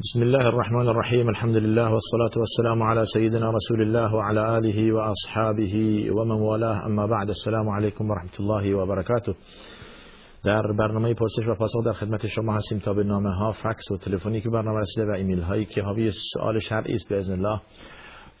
[0.00, 6.06] بسم الله الرحمن الرحيم الحمد لله والصلاة والسلام على سيدنا رسول الله وعلى آله وأصحابه
[6.10, 9.34] ومن والاه اما بعد السلام عليكم ورحمة الله وبركاته
[10.44, 13.96] در برنامه پرسش و پاسخ در خدمت شما هستیم تا به نامه ها فکس و
[13.96, 17.60] تلفنی که برنامه رسیده و ایمیل هایی که حاوی سوال شرعی است باذن الله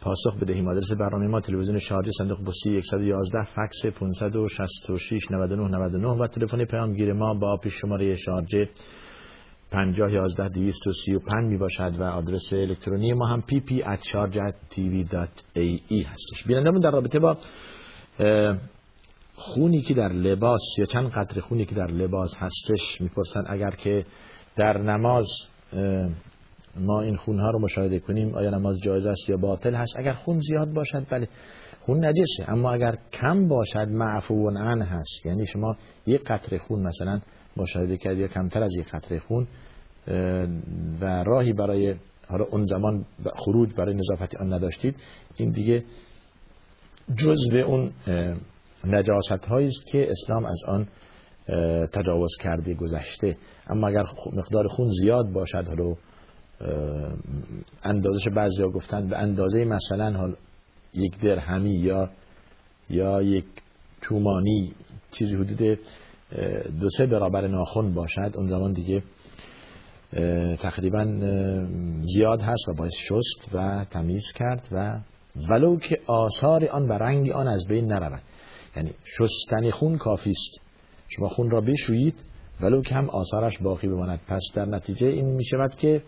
[0.00, 0.68] پاسخ بدهیم.
[0.68, 7.12] آدرس برنامه ما تلویزیون شارجه صندوق پستی 111 فکس 566 99 99 و تلفن پیامگیر
[7.12, 8.68] ما با پیش شماره شارجه
[9.70, 16.44] 50 11 235 می باشد و آدرس الکترونی ما هم pp@charge@tv.ae هستش.
[16.46, 17.36] بینندمون در رابطه با
[19.34, 24.04] خونی که در لباس یا چند قطر خونی که در لباس هستش می‌پرسن اگر که
[24.56, 25.26] در نماز
[26.76, 30.38] ما این خونها رو مشاهده کنیم آیا نماز جایز است یا باطل هست؟ اگر خون
[30.38, 31.28] زیاد باشد بله
[31.80, 32.52] خون نجسه.
[32.52, 35.26] اما اگر کم باشد معفو عن هست.
[35.26, 37.20] یعنی شما یک قطره خون مثلا
[37.56, 39.46] مشاهده کرد یا کمتر از یک قطره خون
[41.00, 41.94] و راهی برای
[42.28, 44.96] حالا اون زمان خروج برای نظافت آن نداشتید
[45.36, 45.84] این دیگه
[47.50, 47.92] به اون
[48.84, 50.86] نجاست است که اسلام از آن
[51.86, 53.36] تجاوز کرده گذشته.
[53.70, 55.94] اما اگر مقدار خون زیاد باشد حالا
[57.84, 60.36] اندازش بعضی ها گفتن به اندازه مثلا حال
[60.94, 62.10] یک درهمی یا
[62.90, 63.44] یا یک
[64.02, 64.72] تومانی
[65.10, 65.78] چیزی حدود
[66.80, 69.02] دو سه برابر ناخن باشد اون زمان دیگه
[70.56, 71.04] تقریبا
[72.14, 75.00] زیاد هست و باید شست و تمیز کرد و
[75.50, 78.22] ولو که آثار آن و رنگ آن از بین نرود.
[78.76, 80.60] یعنی شستن خون کافی است.
[81.08, 82.14] شما خون را بشویید
[82.60, 84.20] ولو که هم آثارش باقی بماند.
[84.28, 86.02] پس در نتیجه این می شود که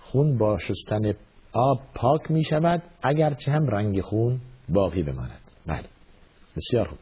[0.00, 1.14] خون با شستن
[1.52, 5.40] آب پاک می شود اگرچه هم رنگ خون باقی بماند.
[5.66, 5.84] بله.
[6.56, 6.98] بسیار خوب.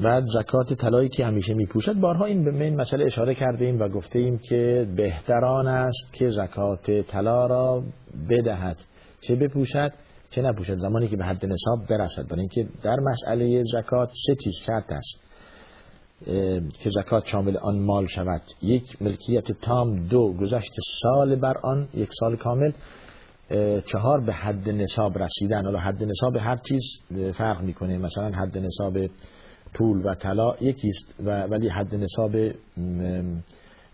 [0.00, 1.94] و زکات طلایی که همیشه میپوشد.
[1.94, 6.30] بارها این به این مسئله اشاره کرده ایم و گفته ایم که بهتران است که
[6.30, 7.82] زکات طلا را
[8.30, 8.76] بدهد.
[9.20, 9.92] چه بپوشد
[10.30, 10.76] چه نپوشد.
[10.76, 12.28] زمانی که به حد نصاب برسد.
[12.28, 15.20] برای اینکه در مسئله زکات سه چیز شرط است.
[16.80, 18.42] که زکات شامل آن مال شود.
[18.62, 20.06] یک ملکیت تام.
[20.08, 20.72] دو گذشت
[21.02, 21.88] سال بر آن.
[21.94, 22.72] یک سال کامل.
[23.86, 25.64] چهار به حد نصاب رسیدن.
[25.64, 26.82] حالا حد نصاب هر چیز
[27.32, 27.98] فرق می‌کنه.
[27.98, 28.98] مثلا حد نصاب
[29.74, 32.36] پول و طلا یکیست و ولی حد نصاب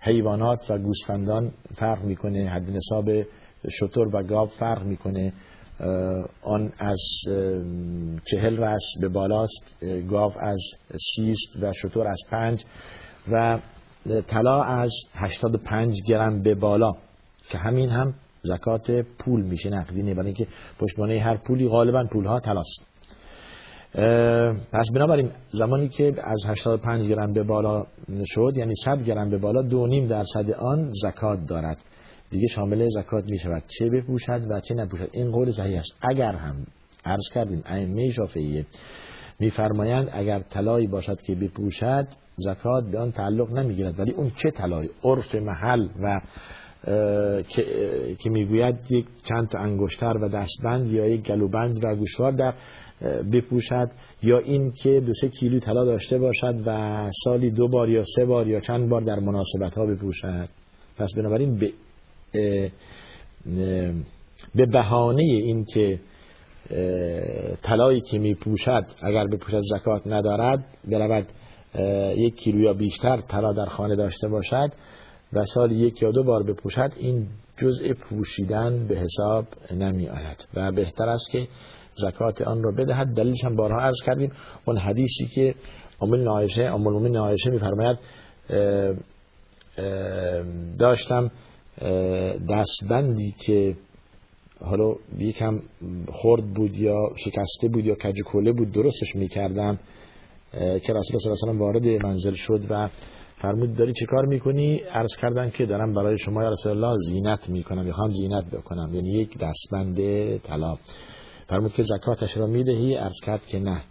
[0.00, 3.10] حیوانات و گوسفندان فرق می‌کنه حد نصاب
[3.70, 5.32] شطور و گاو فرق می‌کنه
[6.42, 7.02] آن از
[8.24, 10.60] چهل رس به بالاست گاو از
[11.16, 12.64] سیست و شطور از پنج
[13.32, 13.58] و
[14.26, 16.92] طلا از هشتاد پنج گرم به بالا
[17.50, 20.46] که همین هم زکات پول میشه نقدینه برای اینکه
[20.78, 22.86] پشتوانه هر پولی غالبا پول ها طلاست.
[24.72, 27.86] پس بنابراین زمانی که از 85 گرم به بالا
[28.24, 31.78] شد یعنی 100 گرم به بالا دو نیم درصد آن زکات دارد.
[32.30, 35.92] دیگه شامل زکات می شود چه بپوشد و چه نپوشد؟ این قول صحیح است.
[36.10, 36.66] اگر هم
[37.04, 38.66] عرض کردیم ائمه شافعیه
[39.40, 42.06] میفرمایند اگر طلایی باشد که بپوشد
[42.36, 44.00] زکات به آن تعلق نمی‌گیرد.
[44.00, 46.20] ولی اون چه طلایی؟ عرف محل و
[47.48, 47.64] که,
[48.18, 52.54] که می‌گوید یک چند تا انگشتر و دستبند یا یک گلوبند و گوشوار در
[53.32, 53.90] بپوشد
[54.22, 58.24] یا این که دو سه کیلو طلا داشته باشد و سالی دو بار یا سه
[58.24, 60.48] بار یا چند بار در مناسبت ها بپوشد.
[60.98, 61.72] پس بنابراین به
[64.54, 66.00] به بهانه این که
[67.62, 71.26] طلایی که میپوشد اگر بپوشد زکات ندارد برود
[72.16, 74.72] یک کیلو یا بیشتر طلا در خانه داشته باشد
[75.32, 77.26] و سال یک یا دو بار بپوشد این
[77.56, 81.48] جزء پوشیدن به حساب نمی آید و بهتر است که
[82.00, 84.32] زکات آن را بدهد دلیلش هم بارها عرض کردیم.
[84.64, 85.54] اون حدیثی که
[86.02, 87.98] امول عایشه امول عایشه میفرماید
[90.78, 91.30] داشتم
[92.50, 93.76] دستبندی که
[94.60, 95.60] حالا یکم
[96.12, 99.78] خرد بود یا شکسته بود یا کجکوله بود درستش می‌کردم
[100.52, 102.88] که رسول الله صلی وارد منزل شد و
[103.36, 107.48] فرمود داری چه کار می‌کنی؟ عرض کردن که دارم برای شما یا رسول الله زینت
[107.48, 108.94] می‌کنم می‌خوام زینت بکنم.
[108.94, 109.96] یعنی یک دستبند
[110.38, 110.76] طلا
[111.48, 113.82] فرمود که زکاتش را می‌دهی؟ عرض کرد که نه.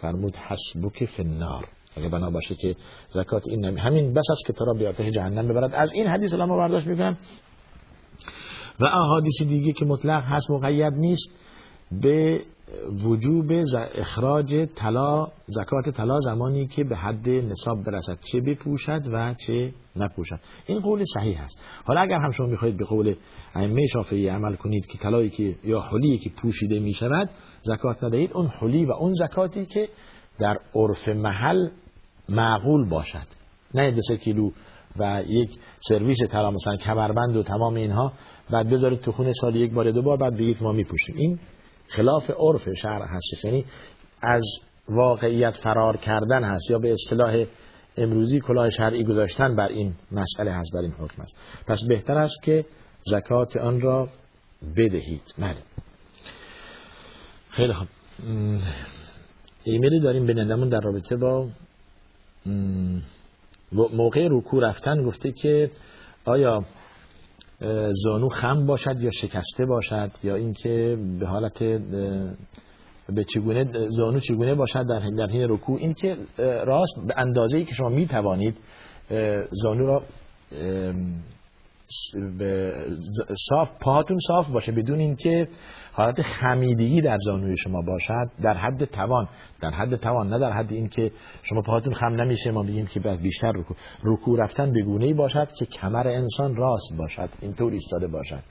[0.00, 1.68] فرمود حسبک فی النار.
[1.96, 2.76] اگه بنا باشه که
[3.10, 5.74] زکات این نمی همین بس است که تو را به آتش جهنم ببرد.
[5.74, 7.16] از این حدیث علما برداشت می‌کنن.
[8.80, 11.28] و احادیث دیگه که مطلق هست مقید نیست.
[11.92, 12.40] به
[13.04, 13.52] وجوب
[13.94, 18.18] اخراج طلا زکات طلا زمانی که به حد نصاب برسد.
[18.32, 20.40] چه بپوشد و چه نپوشد.
[20.66, 21.58] این قول صحیح است.
[21.84, 23.14] حالا اگر هم شما می‌خواهید به قول
[23.54, 27.30] ائمه شافعی عمل کنید که طلایی که یا حلی که پوشیده می شود
[27.62, 29.88] زکات ندهید اون حلی و اون زکاتی که
[30.38, 31.68] در عرف محل
[32.28, 33.26] معقول باشد.
[33.74, 34.50] نه دو سه کیلو
[34.96, 35.50] و یک
[35.88, 38.12] سرویس طلا مثلا کمربند و تمام اینها
[38.50, 41.16] بعد بذارید تو خونه سال یک بار دو بار بعد بگید ما میپوشیم.
[41.16, 41.38] این
[41.90, 43.44] خلاف عرف شهر هست.
[43.44, 43.64] یعنی
[44.22, 44.42] از
[44.88, 47.44] واقعیت فرار کردن هست یا به اصطلاح
[47.96, 52.42] امروزی کلاه شرعی گذاشتن بر این مسئله هست بر این حکم است پس بهتر است
[52.42, 52.64] که
[53.06, 54.08] زکات آن را
[54.76, 55.22] بدهید.
[55.38, 55.56] بله.
[57.50, 57.88] خیلی خوب.
[59.64, 61.48] ایمیلی داریم بینندمون در رابطه با
[63.72, 65.70] موقع رکوع رفتن گفته که
[66.24, 66.64] آیا
[68.04, 71.58] زانو خم باشد یا شکسته باشد یا اینکه به حالت
[73.08, 75.78] به چگونه زانو چگونه باشد در در حین رکوع.
[75.78, 78.56] این که راست به اندازه ای که شما می توانید
[79.50, 80.02] زانو را
[83.48, 85.48] صاف پاهاتون صاف باشه بدون اینکه
[85.92, 89.28] حالت خمیدگی در زانوی شما باشد در حد توان
[89.60, 93.52] در حد توان نه در حد اینکه شما پاهاتون خم نمیشه ما بگیم که بیشتر
[93.52, 98.42] رکوع رکوع رفتن به گونه ای باشد که کمر انسان راست باشد اینطور ایستاده باشد.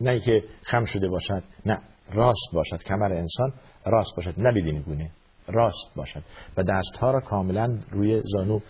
[0.00, 1.80] نه که خم شده باشد نه
[2.12, 3.52] راست باشد کمر انسان
[3.86, 5.10] راست باشد نه بدین گونه
[5.48, 6.22] راست باشد.
[6.56, 8.60] و دستها را کاملا روی زانو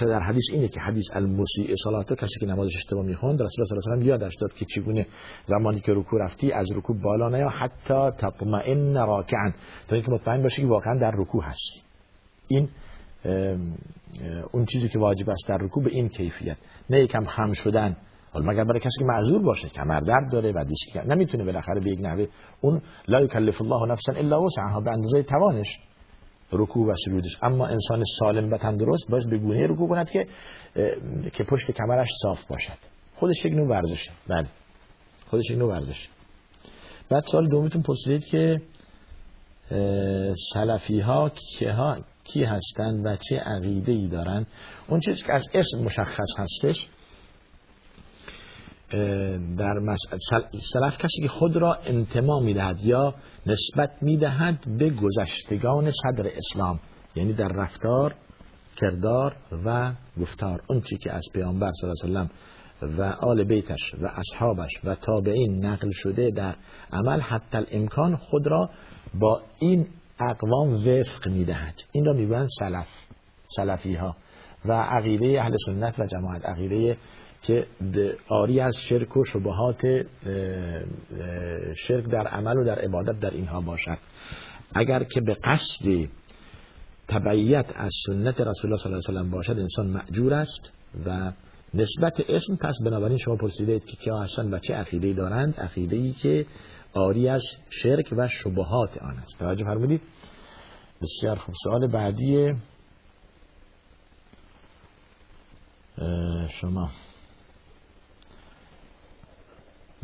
[0.00, 3.92] در حدیث اینه که حدیث المسیء صلاتو کسی که نمازش اشتباه می‌خوند رسول الله صلی
[3.92, 5.06] الله علیه و یادش داد که چگونه
[5.46, 9.52] زمانی که رکوع رفتی از رکوع بالا نیا حتی تطمئن راکعا.
[9.88, 11.80] تا اینکه مطمئن باشی که واقعا در رکوع هستی.
[12.48, 12.68] این
[14.52, 16.56] اون چیزی که واجب است در رکوع به این کیفیت.
[16.90, 17.96] نه یکم خم شدن.
[18.32, 21.90] حالا مگر برای کسی که معذور باشه کمر درد داره و دیگه نمی‌تونه بالاخره به
[21.90, 22.26] یک نحوه
[22.60, 25.78] اون لا یکلف الله نفسا الا وسعها به اندازه توانش
[26.52, 27.38] رکوع و سجودش.
[27.42, 30.26] اما انسان سالم و تندرست باید به گونه رکوع کند که
[31.32, 32.78] که پشت کمرش صاف باشد.
[33.16, 34.46] خودش یک نوع ورزشه بله.
[35.26, 36.08] خودش یک نوع ورزشه
[37.08, 38.60] بعد سال دومیتون پرسیدید که
[40.54, 44.46] سلفی ها که ها کی هستند و چه عقیده ای دارن
[44.88, 46.88] اون چیزی که از اسم مشخص هستش
[49.58, 49.96] در
[50.72, 53.14] سلف کسی که خود را انتما می‌دهد یا
[53.46, 56.80] نسبت می‌دهد به گذشتگان صدر اسلام
[57.14, 58.14] یعنی در رفتار
[58.76, 60.62] کردار و گفتار.
[60.68, 62.30] اون چی که از پیامبر صلی الله علیه
[62.98, 66.54] و آل بیتش و اصحابش و تابعین نقل شده در
[66.92, 68.70] عمل حتی الامکان خود را
[69.14, 69.86] با این
[70.20, 71.74] اقوام وفق می‌دهد.
[71.92, 72.88] این را می‌گویند سلف
[73.56, 74.16] سلفی ها
[74.64, 76.96] و عقیده اهل سنت و جماعت عقیده
[77.42, 77.66] که
[78.28, 80.06] آری از شرک و شبهات
[81.76, 83.98] شرک در عمل و در عبادت در اینها باشد.
[84.74, 86.08] اگر که به قصد
[87.08, 90.72] تبعیت از سنت رسول الله صلی الله علیه و باشد انسان معجور است
[91.06, 91.32] و
[91.74, 95.54] نسبت اسم پس بنابراین شما پرسیدید که کیا هستند و چه عقیده دارند.
[95.60, 96.46] عقیده ای که
[96.92, 99.38] آری از شرک و شبهات آن است.
[99.38, 100.00] توجه فرمودید.
[101.02, 101.54] بسیار خوب.
[101.64, 102.54] سوال بعدی
[106.60, 106.90] شما.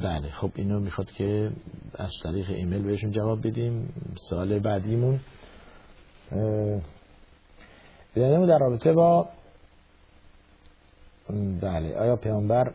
[0.02, 1.50] بله خب اینو می‌خواد که
[1.94, 3.94] از طریق ایمیل بهشون جواب بدیم.
[4.30, 5.20] سال بعدیمون
[8.14, 9.28] بیانمون در رابطه با
[11.60, 12.72] بله آیا پیامبر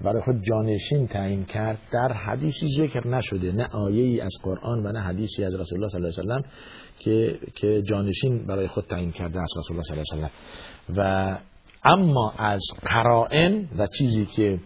[0.00, 4.92] برای خود جانشین تعیین کرد؟ در حدیثی ذکر نشده نه آیه ای از قرآن و
[4.92, 6.50] نه حدیثی از رسول الله صلی الله علیه و
[6.98, 10.30] که که جانشین برای خود تعیین کرده از رسول الله صلی الله علیه
[10.88, 11.38] و و
[11.84, 14.60] اما از قرائن و چیزی که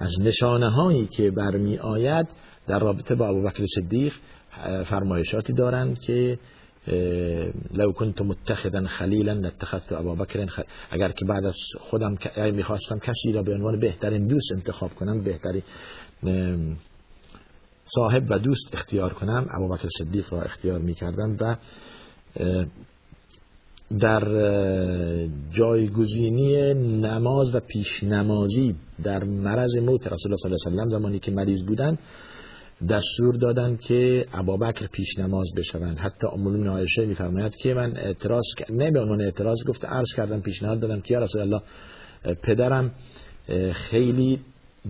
[0.00, 2.28] از نشانه هایی که برمی آید
[2.66, 4.12] در رابطه با ابوبکر صدیق
[4.84, 6.38] فرمایشاتی دارند که
[7.70, 10.60] لو كنت متخذا خلیلا لاتخذت ابابکر خ...
[10.90, 12.16] اگر که بعد از خودم
[12.52, 15.62] می‌خواستم کسی را به عنوان بهترین دوست انتخاب کنم بهترین
[17.84, 21.56] صاحب و دوست اختیار کنم ابوبکر صدیق را اختیار می‌کردم و
[24.00, 24.24] در
[25.50, 31.18] جایگزینی نماز و پیش نمازی در مرض موت رسول الله صلی الله علیه و زمانی
[31.18, 31.98] که مریض بودن
[32.88, 35.98] دستور دادن که ابابکر پیش نماز بشوند.
[35.98, 40.40] حتی ام المؤمنین عایشه میفرماید که من اعتراض نه به عنوان اعتراض گفته عرض کردم
[40.40, 41.62] پیشنهاد دادم که یا رسول الله
[42.42, 42.90] پدرم
[43.72, 44.40] خیلی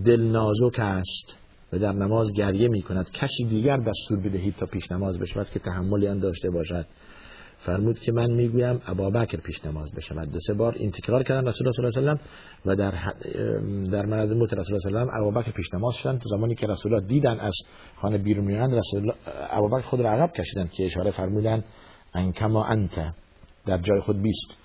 [0.05, 1.35] دل نازک است
[1.73, 5.59] و در نماز گریه می کند کسی دیگر دستور بدهید تا پیش نماز بشود که
[5.59, 6.85] تحملی آن داشته باشد.
[7.65, 10.31] فرمود که من می‌گویم ابابکر پیش نماز بشود.
[10.31, 12.21] دو سه بار این تکرار کردن رسول الله صلی الله علیه
[12.65, 12.91] و و در
[13.91, 16.55] در مرز موت رسول الله صلی الله علیه و ابابکر پیش نماز شدن تا زمانی
[16.55, 17.53] که رسول الله دیدن از
[17.95, 19.13] خانه بیرون میان رسول الله
[19.49, 21.63] ابابکر خود را عقب کشیدن که اشاره فرمودن
[22.13, 23.13] ان کما انت
[23.65, 24.57] در جای خود بیست.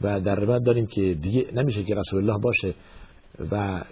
[0.00, 2.74] و در روایت داریم که دیگه نمیشه که رسول الله باشه
[3.50, 3.84] و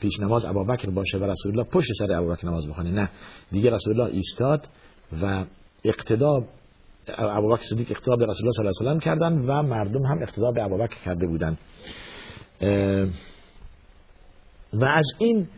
[0.00, 2.90] پیش نماز ابابکر باشه و رسول الله پشت سر ابابکر نماز بخونه.
[2.90, 3.10] نه.
[3.52, 4.68] دیگه رسول الله ایستاد
[5.22, 5.44] و
[5.84, 6.44] اقتدا
[7.18, 10.22] ابوبکر صدیق اقتدا به رسول الله صلی الله علیه و سلم کردن و مردم هم
[10.22, 11.58] اقتدا به ابوبکر کرده بودند
[14.72, 15.48] و از این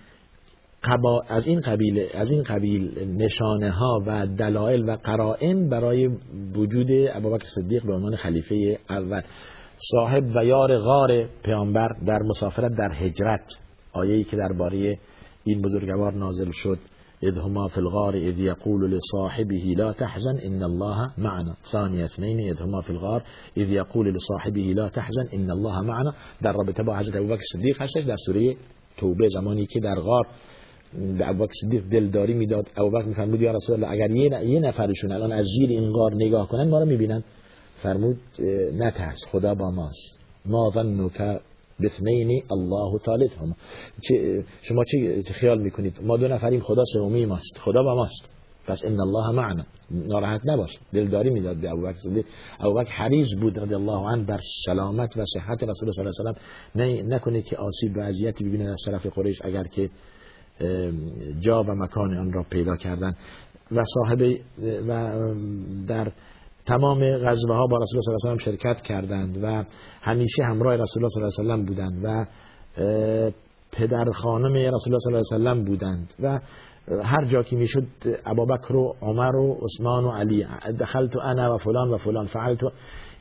[0.82, 6.10] قبا از این قبیل از این قبیل نشانه ها و دلایل و قرائن برای
[6.54, 9.22] وجود ابوبکر صدیق به عنوان خلیفه اول
[9.76, 13.44] صاحب و یار غار پیامبر در مسافرت در هجرت
[13.92, 14.98] آیه‌ای که درباره
[15.44, 16.78] این بزرگوار نازل شد.
[17.22, 21.56] اذ هما في الغار اذ يقول لصاحبه لا تحزن ان الله معنا.
[21.72, 23.22] ثاني اثنين اذ هما في الغار
[23.56, 26.14] اذ يقول لصاحبه لا تحزن ان الله معنا.
[26.42, 28.56] در رابطه با حضرت ابوبکر صدیق هستش در سوره
[28.96, 30.26] توبه زمانی که در غار
[31.18, 32.66] به ابوبکر صدیق دلداری می‌داد.
[32.76, 34.10] ابوبکر میفرمود یا رسول الله اگر
[34.44, 37.22] یه نفرشون الان از زیر این غار نگاه کنن ما رو می‌بینن.
[37.82, 38.18] فرمود
[38.74, 40.20] نترس خدا با ماست.
[40.46, 41.40] ما ظنک
[41.82, 43.54] بثنین الله ثالثهم
[44.62, 48.28] شما چی خیال می‌کنید؟ ما دو نفریم خدا سومی ماست خدا با ماست.
[48.66, 49.64] پس ان الله معنا.
[49.90, 50.78] ناراحت نباش.
[50.92, 52.24] دلداری می‌داد به ابوبکر صدیق.
[52.60, 56.38] ابوبکر حریص بود رضی الله عنه بر سلامت و صحت رسول صلی الله علیه
[56.74, 59.90] و نه نکنه که آسیب و اذیتی ببینه از طرف قریش اگر که
[61.40, 63.16] جا و مکان آن را پیدا کردن.
[63.72, 64.20] و صاحب
[64.88, 65.18] و
[65.88, 66.12] در
[66.66, 69.64] تمام غزوه ها با رسول الله صلی الله علیه و شرکت کردند و
[70.02, 72.26] همیشه همراه رسول الله صلی الله علیه و بودند و
[73.72, 76.40] پدر خانم رسول الله صلی الله علیه و سلم بودند و
[77.02, 77.86] هر جا که می‌شد
[78.26, 80.46] ابابکر و عمر و عثمان و علی
[80.80, 82.60] دخلت انا و فلان و فلان فعلت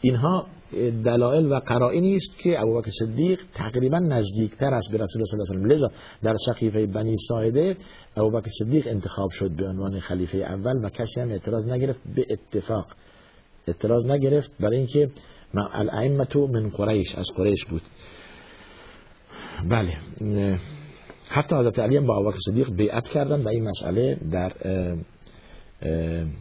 [0.01, 0.45] اینها
[1.05, 5.65] دلایل و قرائنی است که ابوبکر صدیق تقریبا نزدیکتر است به رسول الله صلی الله
[5.65, 5.91] علیه و لذا
[6.23, 7.77] در سقیفه بنی ساعده
[8.17, 12.85] ابوبکر صدیق انتخاب شد به عنوان خلیفه اول و کسی هم اعتراض نگرفت به اتفاق
[13.69, 15.09] اعتراض نگرفت برای اینکه
[15.73, 17.81] الائمه من قریش از قریش بود.
[19.69, 19.97] بله.
[21.29, 24.53] حتی حضرت علی با ابوبکر صدیق بیعت کردن و این مسئله در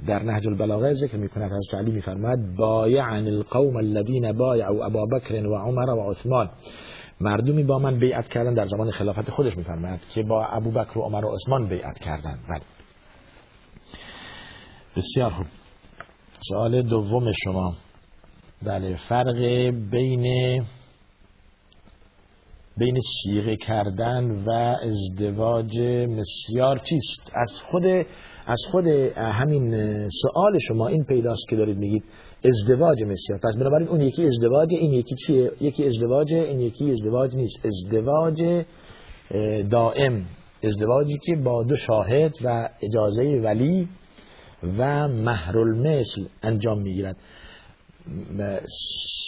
[0.07, 1.53] در نهج البلاغه ذکر می‌کند.
[1.53, 6.51] حضرت علی میفرماد بایعن القوم الذين بايعوا ابا بکر و عمر و عثمان.
[7.21, 11.03] مردمی با من بیعت کردن در زمان خلافت خودش میفرماد که با ابو بکر و
[11.03, 12.63] عمر و عثمان بیعت کردن بله.
[14.97, 15.47] بسیار خوب.
[16.41, 17.75] سوال دوم شما.
[18.63, 19.39] بله فرق
[19.91, 20.63] بین
[22.77, 24.51] بین سیغه کردن و
[24.83, 27.87] ازدواج مسیار چیست؟ از خود
[28.47, 29.75] از خود همین
[30.09, 32.05] سوال شما این پیداست که دارید میگید
[32.45, 37.37] ازدواج مسیار پس بنابراین اون یکی ازدواج این یکی چیه؟ یکی ازدواج این یکی ازدواج
[37.37, 37.59] نیست.
[37.65, 38.65] ازدواج
[39.71, 40.25] دائم.
[40.65, 43.89] ازدواجی که با دو شاهد و اجازه ولی
[44.63, 47.17] و مهر المثل انجام می‌گیرد.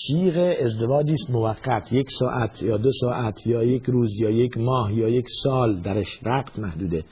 [0.07, 1.93] سیغ ازدواجی است موقت.
[1.93, 6.21] یک ساعت یا دو ساعت یا یک روز یا یک ماه یا یک سال درش
[6.23, 7.05] وقت محدوده.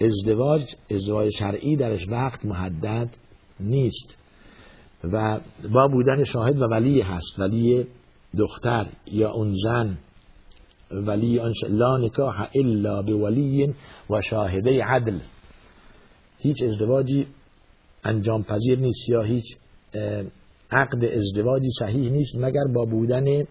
[0.00, 3.08] ازدواج ازدواج شرعی درش وقت محدد
[3.60, 4.16] نیست.
[5.04, 5.40] و
[5.72, 7.38] با بودن شاهد و ولی هست.
[7.38, 7.86] ولی
[8.38, 9.98] دختر یا اون زن
[10.90, 13.74] ولی لا نکاح الا ولی
[14.10, 15.18] و شاهده عدل.
[16.38, 17.26] هیچ ازدواجی
[18.06, 19.44] انجام پذیر نیست یا هیچ
[20.70, 23.44] عقد ازدواجی صحیح نیست مگر با بودن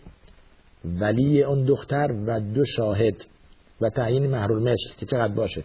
[0.86, 3.26] ولی اون دختر و دو شاهد
[3.82, 5.64] و تعیین محرول مثل که چقدر باشه.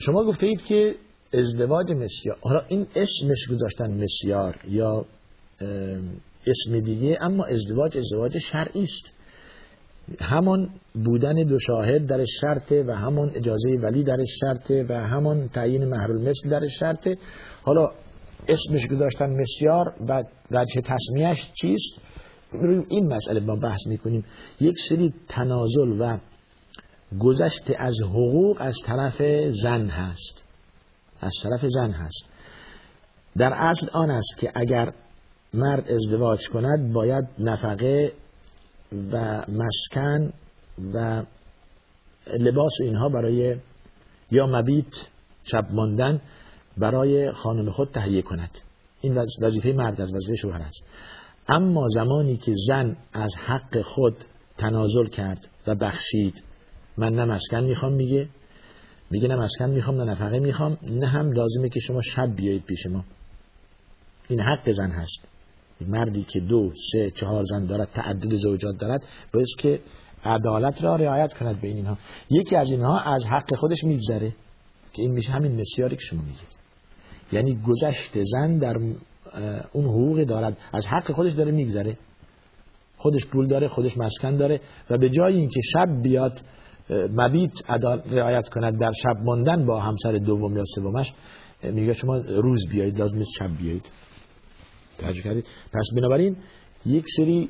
[0.00, 0.94] شما گفته اید که
[1.32, 5.04] ازدواج مسیار حالا این اسمش گذاشتن مسیار یا
[6.46, 9.17] اسم دیگه اما ازدواج ازدواج شرعی است.
[10.20, 10.68] همون
[11.04, 16.28] بودن دو شاهد در شرطه و همون اجازه ولی در شرطه و همون تعیین محرول
[16.28, 17.18] مثل در شرطه
[17.62, 17.90] حالا
[18.48, 21.94] اسمش گذاشتن مسیار و وجه تصمیهش چیست؟
[22.88, 24.24] این مسئله ما بحث می‌کنیم.
[24.60, 26.18] یک سری تنازل و
[27.18, 29.22] گذشت از حقوق از طرف
[29.62, 30.42] زن هست.
[31.20, 32.24] از طرف زن هست.
[33.36, 34.92] در اصل آن است که اگر
[35.54, 38.12] مرد ازدواج کند باید نفقه
[38.92, 40.32] و مسکن
[40.94, 41.22] و
[42.38, 43.56] لباس اینها برای
[44.30, 45.08] یا مبیت
[45.44, 46.20] شب ماندن
[46.76, 48.50] برای خانم خود تهیه کند.
[49.00, 50.84] این وظیفه مرد از وظیفه شوهر است.
[51.48, 54.16] اما زمانی که زن از حق خود
[54.58, 56.42] تنازل کرد و بخشید
[56.96, 58.28] من نه مسکن می‌خوام میگه
[59.10, 62.86] میگه نه مسکن می‌خوام نه نفقه می‌خوام نه هم لازمه که شما شب بیایید پیش
[62.86, 63.04] ما.
[64.28, 65.37] این حق زن هست.
[65.86, 69.80] مردی که دو سه چهار زن دارد تعدد زوجات دارد باید که
[70.24, 71.98] عدالت را رعایت کند بین اینها.
[72.30, 74.34] یکی از اینها از حق خودش میگذره
[74.92, 76.58] که این میشه همین مسیاری که شما میگید.
[77.32, 78.76] یعنی گذشت زن در
[79.72, 81.98] اون حقوق دارد از حق خودش داره میگذره.
[82.96, 86.40] خودش پول داره خودش مسکن داره و به جای اینکه شب بیاد
[86.90, 87.52] مبیت
[88.10, 91.12] رعایت کند در شب ماندن با همسر دوم یا سومش
[91.62, 93.90] میگه شما روز بیایید لازم نیست شب بیایید.
[94.98, 95.46] توجه کردید.
[95.72, 96.36] پس بنابراین
[96.86, 97.48] یک سری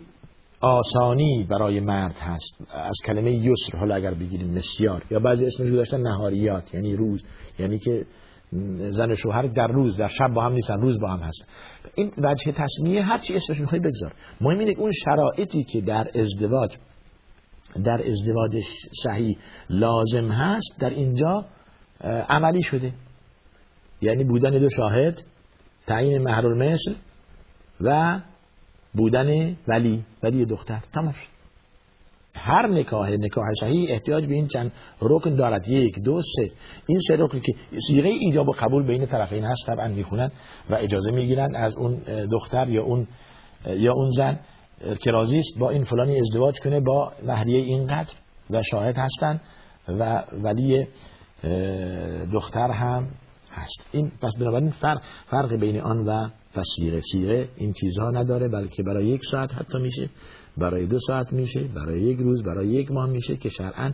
[0.61, 2.61] آسانی برای مرد هست.
[2.75, 7.25] از کلمه یسر حالا اگر بگیریم مسیار یا بعضی اسمش داشتن نهاریات یعنی روز
[7.59, 8.07] یعنی که
[8.91, 11.45] زن شوهر در روز در شب با هم نیستن روز با هم هست.
[11.95, 14.15] این وجه تصمیه هر چی اسمش می‌خوای بگذار.
[14.41, 16.77] مهم اینه اون شرایطی که در ازدواج
[17.85, 18.63] در ازدواج
[19.05, 19.39] صحیح
[19.71, 21.45] لازم هست در اینجا
[22.29, 22.93] عملی شده.
[24.03, 25.23] یعنی بودن دو شاهد
[25.87, 26.95] تعیین مهر مثل
[27.81, 28.21] و
[28.95, 30.81] بودن ولی ولی دختر.
[30.93, 31.15] تمام.
[32.35, 35.69] هر نکاح نکاح صحیح احتیاج به این چند رکن دارد.
[35.69, 36.51] یک دو سه.
[36.87, 37.53] این سه رکن که
[37.89, 40.31] سیغه ایجاب و قبول بین طرفین هست طبعا می‌خونن
[40.71, 41.97] و اجازه می‌گیرن از اون
[42.31, 43.07] دختر یا اون
[43.67, 44.39] یا اون زن
[45.01, 48.13] که راضی با این فلانی ازدواج کنه با مهریه اینقدر
[48.51, 49.41] و شاهد هستن
[49.89, 50.87] و ولی
[52.33, 53.09] دختر هم
[53.59, 53.89] هست.
[53.93, 56.29] این پس بنابراین فرق, فرق بین آن و
[56.77, 60.11] سیغه سیغه این چیزها نداره بلکه برای یک ساعت حتی میشه
[60.57, 63.93] برای دو ساعت میشه برای یک روز برای یک ماه میشه که شرعا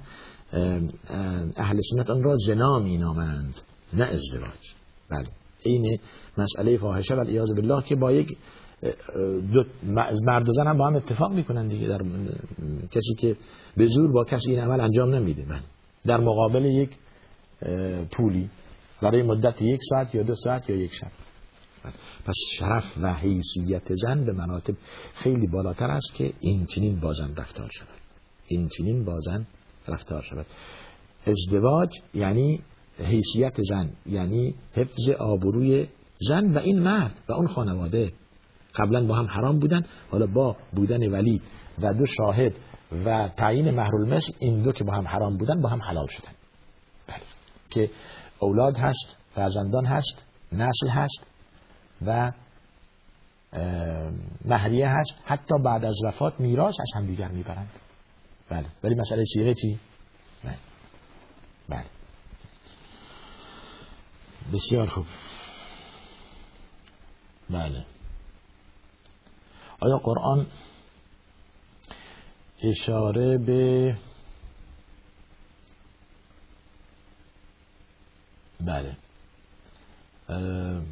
[1.57, 3.55] اهل سنت آن را زنا مینامند
[3.93, 4.75] نه ازدواج.
[5.11, 5.29] بله.
[5.63, 5.99] این
[6.39, 8.37] مسئله فاحشه و الیاذ بالله که با یک
[9.53, 9.65] دو
[10.23, 11.89] مرد و زن هم با هم اتفاق می‌کنن دیگه.
[11.89, 12.01] در
[12.91, 13.37] کسی که
[13.77, 15.45] به زور با کسی این عمل انجام نمیده.
[15.49, 15.61] من
[16.05, 16.91] در مقابل یک
[18.13, 18.51] پولی.
[19.03, 21.11] برای مدت یک ساعت یا دو ساعت یا یک شب.
[22.27, 24.75] پس شرف و حیثیت زن به مناطب
[25.15, 27.89] خیلی بالاتر است که این چنین بازن رفتار شود.
[28.47, 29.47] این چنین بازن
[29.89, 30.47] رفتار شود.
[31.27, 32.61] ازدواج یعنی
[32.99, 35.89] حیثیت زن یعنی حفظ آبروی
[36.29, 38.13] زن و این مرد و اون خانواده.
[38.75, 41.43] قبلا با هم حرام بودن حالا با بودن ولی
[41.83, 42.59] و دو شاهد
[43.05, 46.33] و تعیین مهر المثل این دو که با هم حرام بودن با هم حلال شدن.
[47.07, 47.21] بله.
[47.71, 47.91] که
[48.39, 51.27] اولاد هست فرزندان هست نسل هست
[52.07, 52.33] و
[54.45, 55.15] مهریه هست.
[55.25, 57.71] حتی بعد از وفات میراث از هم دیگر می‌برند.
[58.49, 58.67] بله.
[58.85, 59.79] ولی مسئله سیغه چی؟
[60.45, 60.59] بله.
[61.69, 61.87] بله.
[64.53, 65.07] بسیار خوب.
[67.51, 67.85] بله.
[69.81, 70.47] آیا قرآن
[72.63, 73.97] اشاره به
[78.67, 78.97] بله.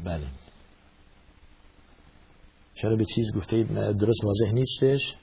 [0.04, 0.26] بله.
[2.74, 5.14] چرا به چیز گفته درست واضح نیستش؟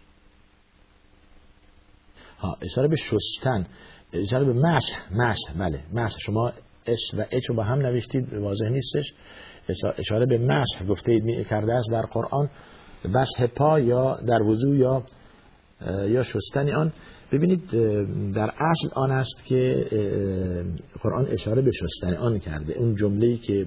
[2.39, 3.67] ها اشاره به شستن.
[4.13, 6.51] اشاره به مسح مسح بله مسح شما
[6.87, 9.13] اس و اچ رو با هم نوشتید واضح نیستش؟
[9.97, 12.49] اشاره به مسح گفته کرده است در قرآن.
[13.05, 15.03] مسح پا یا در وضو یا
[16.07, 16.93] یا شستن آن.
[17.31, 17.69] ببینید
[18.33, 19.85] در اصل آن است که
[21.01, 22.73] قرآن اشاره به شستن آن کرده.
[22.73, 23.65] اون جمله‌ای که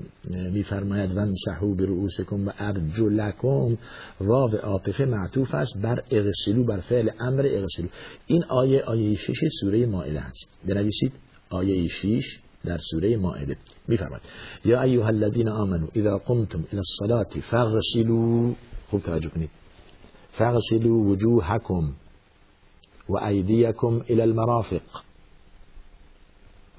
[0.53, 3.77] میفرماید و مسحو به رؤوسکم و ارجلکم
[4.21, 7.89] واو عاطفه معطوف است بر اغسلو بر فعل امر اغسلو.
[8.27, 10.49] این آیه آیه 6 سوره مائده است.
[10.69, 11.13] بنویسید
[11.51, 13.57] آیه 6 در سوره مائده
[13.89, 14.23] میفرماید
[14.65, 18.53] یا ایها الذين آمنوا اذا قمتم الى الصلاه فاغسلوا.
[18.91, 19.51] خوب توجه کنید.
[20.33, 21.17] فاغسلوا
[23.09, 25.05] وجوهكم وأيديكم إلى المرافق.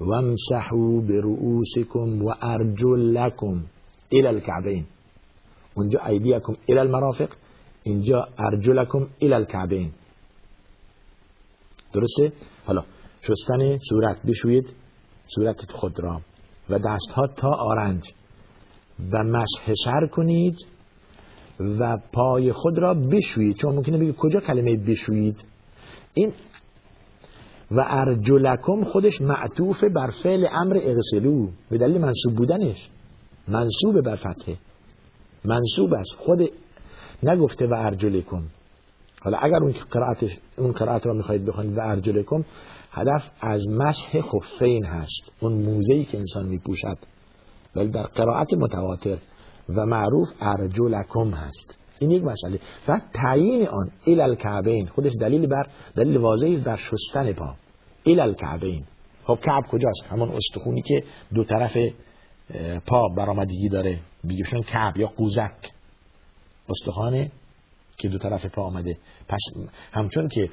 [0.00, 3.62] وامسحوا برؤوسكم وأرجلكم
[4.12, 4.86] إلى الكعبين
[5.78, 7.36] اونجا ایدیکم الى المرافق
[7.82, 9.90] اینجا ارجلکم الى الكعبین
[11.94, 12.32] درسته؟
[12.66, 12.82] حالا
[13.22, 14.72] شستن صورت بشوید
[15.26, 16.20] صورت خود را
[16.70, 18.02] و دستها تا آرنج.
[19.12, 19.44] و
[19.84, 20.56] سر کنید
[21.60, 23.56] و پای خود را بشویید.
[23.56, 25.44] چون ممکنه بگید کجا کلمه بشویید؟
[26.14, 26.32] این
[27.70, 31.48] و ارجلکم خودش معطوف بر فعل امر اغسلو.
[31.70, 32.90] به دلیل منصوب بودنش.
[33.48, 34.56] منصوب بر فتحه.
[35.44, 36.16] منصوب است.
[36.18, 36.50] خود
[37.22, 38.42] نگفته و ارجلکم.
[39.20, 42.44] حالا اگر اون قرائتش اون قرائت را می‌خواهید بخونید و ارجلکم
[42.90, 45.32] هدف از مسح خفین هست.
[45.40, 46.98] اون موزهی که انسان میپوشد.
[47.76, 49.18] ولی در قرائت متواتر
[49.68, 51.76] و معروف ارجلکم هست.
[51.98, 52.58] این یک مسئله.
[52.88, 57.54] و تعیین آن ال الکعبین خودش دلیل بر دلیل واضحی بر شستن پا.
[58.06, 58.84] ال الکعبین.
[59.24, 61.04] خب کعب کجاست؟ همون استخونی که
[61.34, 61.76] دو طرف
[62.86, 63.98] پا برآمدگی داره.
[64.24, 65.72] بیگشون کعب یا قوزک.
[66.68, 67.30] استخوانه
[67.96, 68.96] که دو طرف پا آمده.
[69.28, 69.40] پس
[69.92, 70.48] همچون که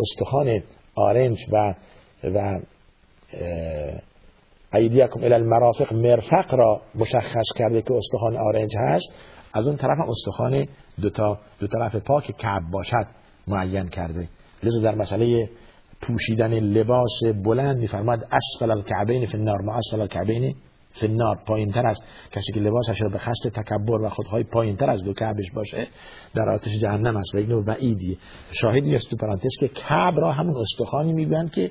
[0.00, 0.62] استخوان
[0.94, 1.74] آرنج و
[2.24, 2.60] و
[4.74, 9.08] ایدیکم ال المرافق مرفق را مشخص کرده که استخوان آرنج هست
[9.52, 10.66] از اون طرف استخوان
[11.00, 13.06] دو, تا دو طرف پا که کعب باشد
[13.48, 14.28] معین کرده.
[14.62, 15.50] لذا در مسئله
[16.00, 19.62] پوشیدن لباس بلند میفرماد اسفل الکعبین فی النار.
[19.62, 20.54] ما اسفل الکعبین
[20.92, 24.90] فنار پایین تر از کسی که لباسش را به خشت تکبر و خودهای پایین تر
[24.90, 25.86] از دو کعبش باشه
[26.34, 28.16] در آتش جهنم است و یک نوع وعیدیه
[28.52, 31.70] شاهدی است تو پرانتز که کعب را همون استخوانی میگن که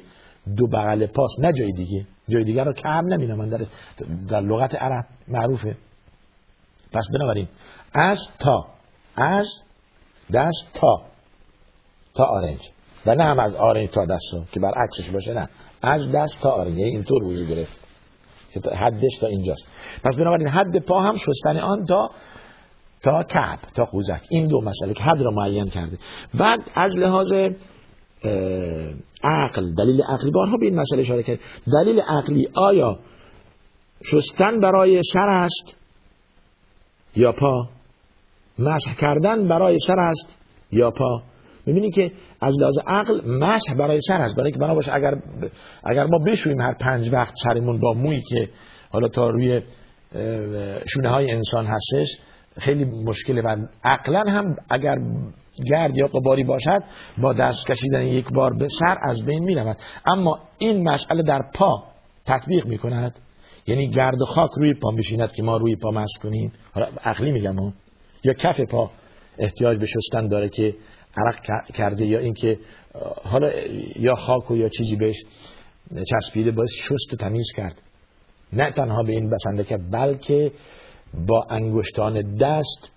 [0.55, 2.05] دو بغل پاس نه جای دیگه.
[2.29, 3.65] جای دیگر رو کعب نمینامن در,
[4.29, 5.77] در لغت عرب معروفه.
[6.91, 7.47] پس بنابراین
[7.93, 8.67] از تا
[9.15, 9.47] از
[10.34, 11.02] دست تا
[12.13, 12.60] تا آرنج.
[13.06, 15.49] و نه هم از آرنج تا دست که برعکسش باشه نه.
[15.82, 17.78] از دست تا آرنج یعنی اینطور وجود گرفت.
[18.54, 19.67] که حدش تا اینجاست.
[20.04, 22.12] پس بنابراین حد پا هم شستن آن تا
[23.02, 24.21] تا کعب تا قوزک.
[24.30, 25.97] این دو مسئله که حد را معین کرده.
[26.39, 27.34] بعد از لحاظ
[29.23, 31.39] عقل دلیل عقلی بارها به این مسئله اشاره کرد.
[31.73, 32.99] دلیل عقلی آیا
[34.04, 35.78] شستن برای سر است؟
[37.15, 37.69] یا پا.
[38.59, 40.37] مسح کردن برای سر است.
[40.71, 41.21] یا پا.
[41.65, 44.35] می‌بینی که از لحاظ عقل مسح برای سر است.
[44.35, 45.11] برای که بنا باشه اگر
[45.83, 48.49] اگر ما بشویم هر پنج وقت سرمون با مویی که
[48.91, 49.61] حالا تا روی
[50.87, 52.07] شونه های انسان هستش
[52.57, 53.41] خیلی مشکله.
[53.41, 54.95] و عقلا هم اگر
[55.71, 56.83] گرد یا قباری باشد
[57.17, 61.41] با دست کشیدن یک بار به سر از بین می رود اما این مسئله در
[61.55, 61.83] پا
[62.25, 63.19] تطبیق می کند
[63.69, 66.51] یعنی گرد خاک روی پا بشیند که ما روی پا مس کنیم.
[67.03, 67.55] عقلی میگم
[68.23, 68.91] یا کف پا
[69.38, 70.75] احتیاج به شستن داره که
[71.17, 72.60] عرق کرده یا اینکه
[73.23, 73.51] حالا
[73.95, 75.15] یا خاک و یا چیزی بهش
[76.05, 77.82] چسبیده باید شست و تمیز کرد.
[78.53, 80.51] نه تنها به این بسنده که بلکه
[81.27, 82.91] با انگشتان دست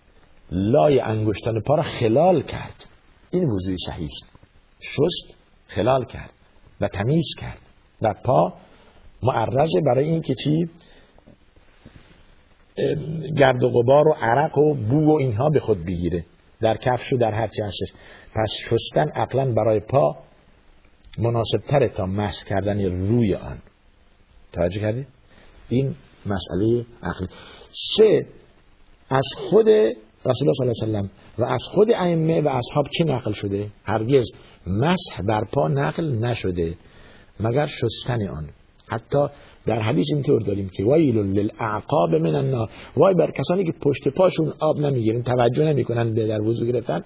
[0.51, 2.87] لای انگشتان پا را خلال کرد.
[3.31, 4.11] این وضوع صحیح
[4.81, 6.33] شست خلال کرد
[6.81, 7.61] و تمیز کرد.
[8.03, 8.53] و پا
[9.23, 10.69] معرضه برای اینکه چی؟
[13.39, 16.25] گرد و غبار و عرق و بو و اینها به خود بگیره.
[16.61, 17.93] در کفش و در هر هستش.
[18.35, 20.17] پس شستن عقلا برای پا
[21.19, 23.59] مناسب تره تا مس کردن روی آن.
[24.53, 25.07] توجه کردید
[25.69, 25.95] این
[26.27, 27.29] مسئله عقلی.
[27.97, 28.27] سه
[29.11, 29.69] از خود
[30.27, 33.71] رسول الله صلی الله علیه و و از خود ائمه و اصحاب چی نقل شده؟
[33.85, 34.31] هرگز
[34.67, 36.75] مسح بر پا نقل نشده.
[37.41, 38.49] مگر شستن آن.
[38.89, 39.27] حتی
[39.67, 42.71] در حدیث اینطور داریم که ویل للعقاب من النار.
[42.97, 47.05] وای بر کسانی که پشت پاشون آب نمی‌گیرن توجه نمی‌کنن به در وضو گرفتن.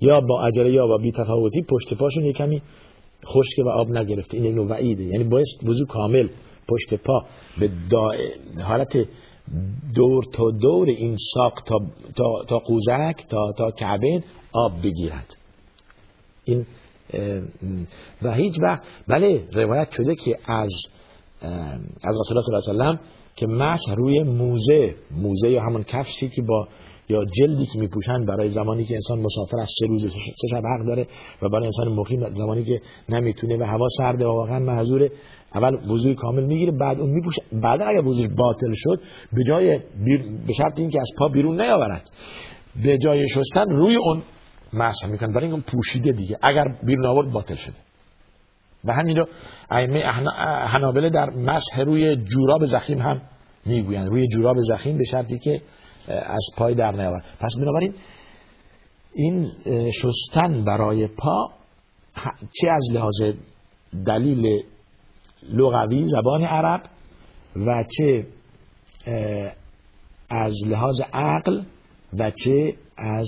[0.00, 2.62] یا با عجله یا با بی تفاوتی پشت پاشون یه کمی
[3.26, 4.38] خشک و آب نگرفته.
[4.38, 5.04] این نوع وعیده.
[5.04, 6.28] یعنی باید وضو کامل
[6.68, 7.24] پشت پا
[7.60, 7.70] به
[8.62, 9.08] حالت
[9.94, 11.78] دور تا دور این ساق تا,
[12.16, 14.22] تا, تا قوزک تا, تا کعبین
[14.52, 15.36] آب بگیرد.
[16.44, 16.66] این
[18.22, 20.70] و هیچ وقت بله روایت شده که از
[22.04, 23.02] از رسول الله صلی الله علیه و
[23.36, 26.68] که مسح روی موزه موزه یا همون کفشی که با
[27.08, 30.86] یا جلدی که میپوشن برای زمانی که انسان مسافر از سه روز سه شب حق
[30.86, 31.06] داره
[31.42, 35.10] و برای انسان مقیم زمانی که نمی‌تونه و هوا سرده و واقعا معذوره
[35.54, 37.42] اول وضوی کامل می‌گیره بعد اون میپوشه.
[37.52, 39.00] بعد اگر وضوش باطل شد
[39.32, 39.78] به جای
[40.46, 42.10] به شرط اینکه از پا بیرون نیاورد
[42.84, 44.22] به جای شستن روی اون
[44.72, 46.38] مسح می‌کنه برای اون پوشیده دیگه.
[46.42, 47.76] اگر بیرون آورد باطل شده.
[48.84, 49.28] و همین رو
[49.70, 50.02] ائمه
[50.66, 53.22] حنابله در مسح روی جوراب زخیم هم
[53.66, 54.08] می‌گویند.
[54.08, 55.62] روی جوراب زخیم به شرطی که
[56.08, 57.24] از پای در نیاورد.
[57.40, 57.94] پس بنابراین
[59.14, 59.46] این
[60.02, 61.50] شستن برای پا
[62.60, 63.20] چه از لحاظ
[64.06, 64.62] دلیل
[65.52, 66.82] لغوی زبان عرب
[67.56, 68.26] و چه
[70.30, 71.62] از لحاظ عقل
[72.18, 73.26] و چه از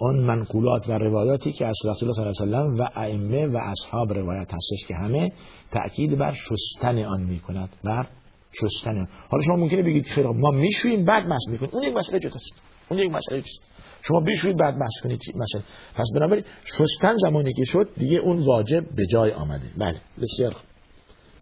[0.00, 3.56] آن منقولات و روایاتی که از رسول الله صلی الله علیه و و ائمه و
[3.56, 5.32] اصحاب روایت هستش که همه
[5.70, 8.06] تأکید بر شستن آن می‌کند بر
[8.52, 11.70] شستن حالا شما ممکنه بگید خیر ما می‌شویم بعد مس می‌کنیم.
[11.74, 12.52] اون یک مسئله جداست.
[12.90, 13.68] اون یک مسئله جداست.
[14.02, 15.62] شما بشوید بعد مس کنید مثلا
[15.94, 19.70] پس بنابراین شستن زمانی که شد دیگه اون واجب به جای آمده.
[19.78, 20.00] بله.
[20.22, 20.56] بسیار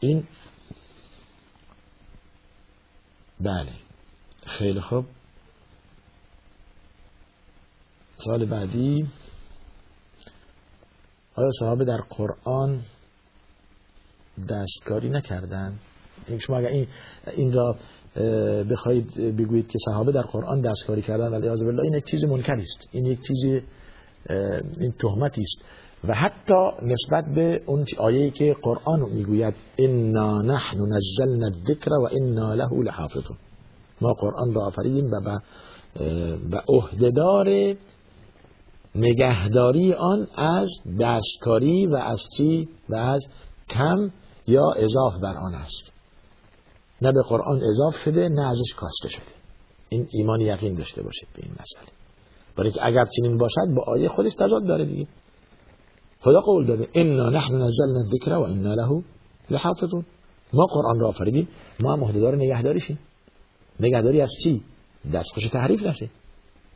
[0.01, 0.25] این
[3.41, 3.73] بله.
[4.47, 5.05] خیلی خوب.
[8.21, 9.07] سال بعدی.
[11.35, 12.81] آیا صحابه در قرآن
[14.49, 15.75] دستکاری نکردن؟
[16.39, 16.87] شما اگر این,
[17.37, 17.77] این را
[18.71, 22.63] بخواهید بگویید که صحابه در قرآن دستکاری کردن ولی از بالله این یک چیز منکری
[22.63, 22.89] است.
[22.93, 23.63] این یک چیز
[24.81, 25.65] این تهمتی است.
[26.05, 32.55] و حتی نسبت به اون آیه‌ای که قرآن می‌گوید انا نحن نزلنا الذکر و انا
[32.55, 33.37] له لحافظون.
[34.01, 35.41] ما قرآن را آفریدیم و
[36.51, 37.75] به عهدهدار
[38.95, 40.69] نگهداری آن از
[41.01, 43.27] دستکاری و از چی و از
[43.69, 44.11] کم
[44.47, 45.93] یا اضاف بر آن است.
[47.03, 49.33] نه به قرآن اضاف شده نه ازش کاسته شده.
[49.89, 51.93] این ایمان یقین داشته باشید به این مسئله.
[52.57, 55.07] برای که اگر چنین باشد با آیه خودش تضاد داره دیگه.
[56.21, 59.03] خدا قول داده انا نحن نزلنا الذکر و انا له
[59.51, 60.05] لحافظون.
[60.53, 61.49] ما قرآن را آفریدیم
[61.81, 62.99] ما هم عهدهدار نگهداریشیم.
[63.81, 64.63] نگهداری از چی؟
[65.13, 66.11] دستخوش تحریف نشه.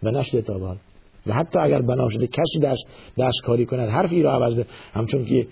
[0.02, 0.78] و نشد تابال
[1.26, 2.82] و حتی اگر بنا شده کسی دست
[3.18, 5.46] دست کاری کند حرفی را عوض به همچون که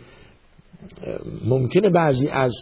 [1.44, 2.52] ممکنه بعضی از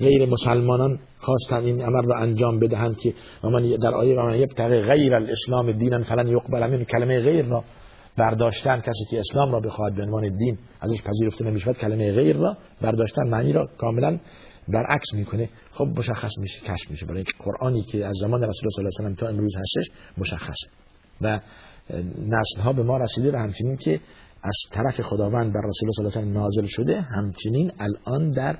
[0.00, 4.80] غیر مسلمانان خواستن این عمل را انجام بدهند که من در آیه و من یبتغی
[4.80, 7.64] غیر الاسلام دینا فلن یقبل من کلمه غیر را
[8.16, 12.56] برداشتن کسی که اسلام را بخواهد به عنوان دین ازش پذیرفته نمی‌شود کلمه غیر را
[12.80, 14.18] برداشتن معنی را کاملا
[14.68, 15.48] برعکس می‌کنه.
[15.72, 17.06] خب مشخص میشه کشف میشه.
[17.06, 20.70] برای قرآنی که از زمان رسول الله صلی الله علیه و تا امروز هستش مشخصه.
[21.20, 21.40] و
[22.18, 24.00] نسل ها به ما رسیده و همچنین که
[24.42, 28.58] از طرف خداوند بر رسول الله صلی الله علیه و نازل شده همچنین الان در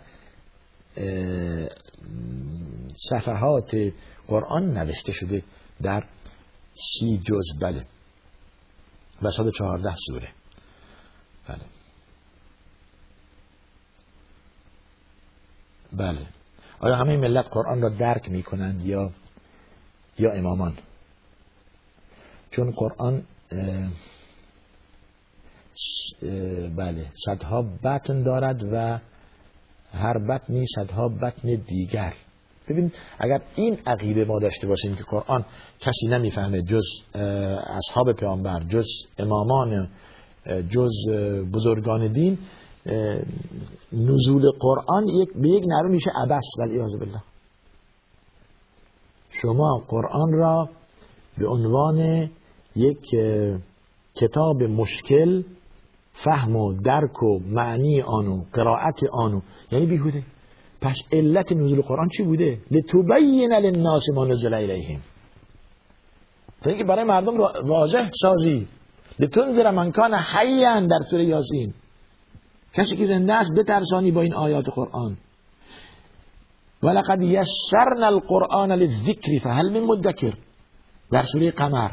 [2.97, 3.93] صفحات
[4.27, 5.43] قرآن نوشته شده
[5.83, 6.05] در
[6.75, 7.87] سی جز بله.
[9.23, 10.29] و چهارده سوره.
[11.49, 11.65] بله.
[15.93, 16.27] بله.
[16.81, 19.11] آیا همه ملت قرآن را درک می کنند یا
[20.19, 20.79] یا امامان؟
[22.53, 23.23] چون قرآن
[26.77, 28.99] بله صدها بطن دارد و
[29.93, 32.15] هر بطنی صدها بطن دیگر.
[32.69, 35.45] ببین اگر این عقیده ما داشته باشیم که قرآن
[35.81, 36.85] کسی نمی‌فهمه جز
[37.15, 38.87] اصحاب پیامبر جز
[39.19, 39.89] امامان
[40.71, 40.91] جز
[41.53, 42.39] بزرگان دین
[43.93, 47.23] نزول قرآن یک به یک نرو میشه عبس ولی بالله.
[49.31, 50.69] شما قرآن را
[51.39, 52.29] به عنوان
[52.77, 53.17] یک
[54.15, 55.43] کتاب مشکل
[56.13, 59.41] فهم و درک و معنی آنو قرائت آنو
[59.73, 60.23] یعنی بیهوده.
[60.81, 65.01] پس علت نزول قرآن چی بوده؟ لتبین للناس ما نزل الیهم.
[66.63, 67.37] تا اینکه برای مردم
[67.69, 68.69] واضح سازی.
[69.19, 71.75] لتنذر من کان حیا در سوره یاسین.
[72.75, 75.17] کسی که زنده است بترسانی با این آیات قرآن.
[76.83, 80.33] ولقد یسرنا القرآن للذکر فهل من مدکر.
[81.11, 81.91] در سوره قمر.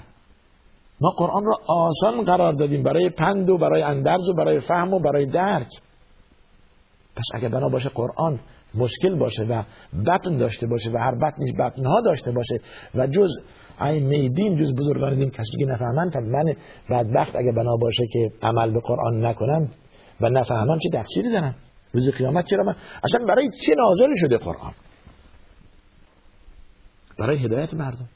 [1.01, 4.99] ما قرآن را آسان قرار دادیم برای پند و برای اندرز و برای فهم و
[4.99, 5.69] برای درک.
[7.15, 8.39] پس اگر بنا باشه قرآن
[8.75, 9.63] مشکل باشه و
[10.07, 12.59] بطن داشته باشه و هر بطنش بطنها داشته باشه
[12.95, 13.29] و جز
[13.81, 16.53] این میدین جز بزرگان دین کسی که نفهمن من
[16.89, 19.69] بدبخت اگر بنا باشه که عمل به قرآن نکنم
[20.21, 21.55] و نفهمم چه تقصیری دارم؟
[21.93, 24.73] روز قیامت چرا من؟ اصلا برای چه نازل شده قرآن؟
[27.19, 28.09] برای هدایت مردم.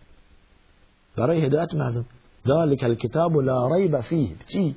[1.17, 2.05] برای هدایت مردم.
[2.47, 4.75] ذلك الكتاب لا ریب فیه چی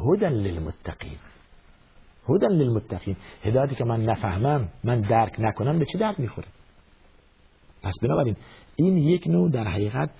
[0.00, 1.18] هدن للمتقین
[2.28, 6.46] هدن للمتقین هدایتی که من من درک نکنم به چه درد می‌خوره؟
[7.82, 8.36] پس بنابراین
[8.76, 10.10] این یک نوع در حقیقت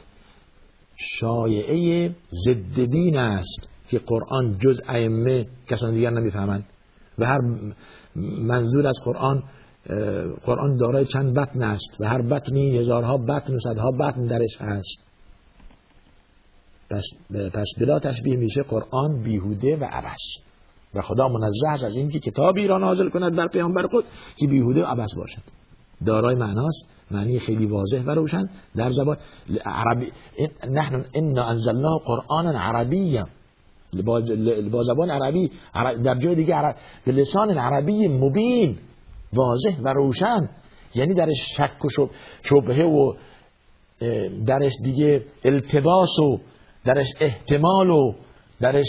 [0.96, 2.10] شایعه
[2.46, 6.64] ضد دین است که قرآن جز ائمه کسان دیگر نمی‌فهمند.
[7.18, 7.38] و هر
[8.38, 9.42] منظور از قرآن
[10.44, 15.07] قرآن دارای چند بطن است و هر بطنی هزارها بطن و صدها بطن درش هست.
[16.90, 17.04] پس,
[17.80, 20.38] بلا تشبیه میشه قرآن بیهوده و عبس
[20.94, 24.04] و خدا منزه از اینکه کتابی را نازل کند بر پیامبر خود
[24.36, 25.42] که بیهوده و عبس باشد.
[26.06, 26.86] دارای معناست.
[27.10, 28.48] معنی خیلی واضح و روشن.
[28.76, 29.16] در زبان
[29.66, 30.12] عربی
[30.70, 33.26] نحن ان انزلناه قرآنا عربیا.
[34.72, 35.50] با زبان عربی
[36.04, 36.74] در جای دیگه
[37.04, 38.78] به لسان عربی مبین.
[39.32, 40.48] واضح و روشن.
[40.94, 42.08] یعنی درش شک و
[42.42, 43.14] شبهه و
[44.46, 46.38] درش دیگه التباس و
[46.84, 48.12] درش احتمال و
[48.60, 48.86] درش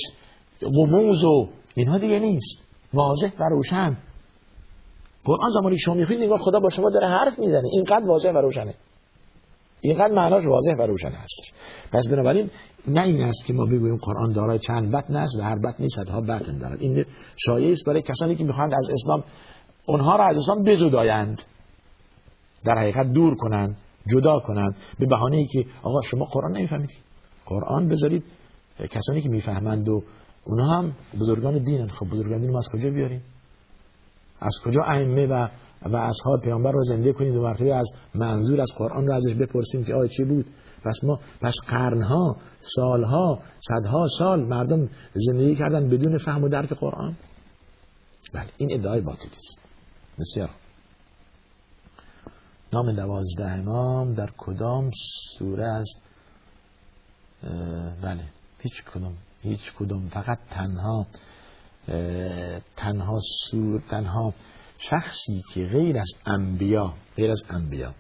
[0.62, 2.58] غموز و اینها دیگه نیست.
[2.94, 3.98] واضح و روشن.
[5.24, 7.70] قرآن زمانی شما میخوید نگاه خدا با شما داره حرف می‌زنه.
[7.74, 8.74] اینقدر واضح و روشنه.
[9.82, 11.54] اینقدر معناش واضح و روشن هستش.
[11.92, 12.50] پس بنابراین
[12.88, 16.22] نه این است که ما بگوییم قرآن دارای چند بطن است و هر بطن صدها
[16.22, 16.82] بطن دارد.
[16.82, 17.06] این
[17.38, 19.24] شایعه است برای کسانی که می‌خواهند از اسلام
[19.86, 21.42] اونها را از اسلام بزدایند
[22.66, 24.76] در حقیقت دور کنند جدا کنند.
[25.00, 26.90] به بهانه ای که آقا شما قرآن نمی‌فهمید.
[27.50, 28.24] قرآن بذارید.
[28.92, 30.04] کسانی که می‌فهمند و
[30.44, 31.88] اونها هم بزرگان دینن.
[31.88, 33.22] خب بزرگان دین ما از کجا بیاریم؟
[34.42, 35.48] از کجا ائمه و
[35.86, 39.84] و اصحاب پیامبر رو زنده کنید و مرتبه از منظور از قرآن رو ازش بپرسیم
[39.84, 40.46] که آیا چی بود؟
[40.86, 47.16] پس ما پس قرنها سالها صدها سال مردم زندگی کردن بدون فهم و درک قرآن؟
[48.34, 49.60] بله این ادعای باطلی است.
[50.20, 50.50] بسیار
[52.74, 54.90] نام دوازده امام در کدام
[55.38, 56.09] سوره است؟
[58.02, 58.24] بله.
[58.60, 61.08] هیچ کدام هیچ کدام فقط تنها
[62.76, 63.20] تنها
[63.52, 64.34] سور تنها
[64.78, 67.94] شخصی که غیر از انبیا غیر از انبیا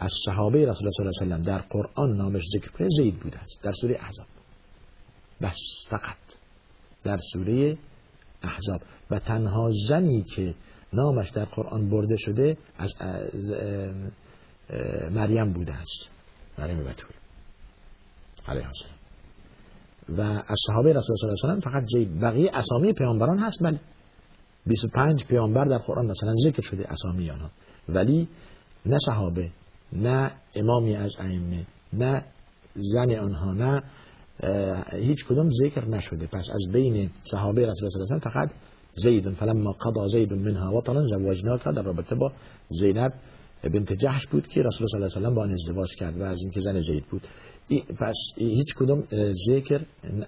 [0.00, 3.38] از صحابه رسول الله صلی الله علیه و در قرآن نامش ذکر کنه زید بوده
[3.38, 4.26] است در سوره احزاب.
[5.40, 6.16] بس فقط
[7.04, 7.78] در سوره
[8.42, 8.80] احزاب.
[9.10, 10.54] و تنها زنی که
[10.92, 12.94] نامش در قرآن برده شده از,
[15.10, 16.10] مریم بوده است.
[16.58, 17.10] مریم بطول.
[18.48, 18.96] علیه السلام.
[20.08, 23.80] و از صحابه رسول صلی الله علیه و فقط زید بقیه اسامی پیامبران هست بله.
[24.66, 27.50] 25 پیامبر در قرآن مثلا ذکر شده اسامی آنها
[27.88, 28.28] ولی
[28.86, 29.50] نه صحابه
[29.92, 32.24] نه امامی از ائمه نه
[32.74, 33.82] زن آنها نه
[34.92, 36.26] هیچ کدوم ذکر نشده.
[36.26, 38.50] پس از بین صحابه رسول الله صلی فقط
[38.94, 42.32] زید فلما قضا زید منها وطنا زوجناک در رابطه با
[42.68, 43.12] زینب
[43.62, 46.38] بنت جحش بود که رسول الله صلی الله علیه و با ازدواج کرد و از
[46.42, 47.22] اینکه زن زید بود.
[47.98, 49.04] پس هیچ کدوم
[49.48, 49.80] ذکر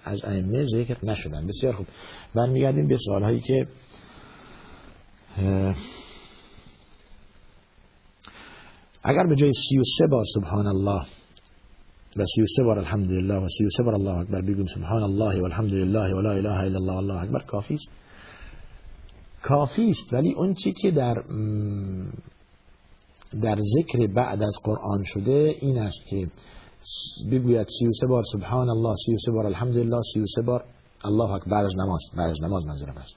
[0.03, 1.47] از ائمه ذکر نشدن.
[1.47, 1.87] بسیار خوب.
[2.35, 3.67] برمیگردیم به سوال هایی که
[9.03, 11.05] اگر به جای سی و سه بار سبحان الله
[12.17, 15.03] و سی و سه بار الحمدلله و سی و سه بار الله اکبر بگیم سبحان
[15.03, 17.87] الله و الحمدلله و لا اله الا الله الله اکبر کافی است؟
[19.43, 21.23] کافی است ولی اون چی که در
[23.41, 26.27] در ذکر بعد از قرآن شده این است که
[27.31, 30.63] بگوید سی سه بار سبحان الله سی سه بار الحمدلله سی سه بار
[31.05, 33.15] الله اکبر بعد از نماز بعد از نماز منظورم است.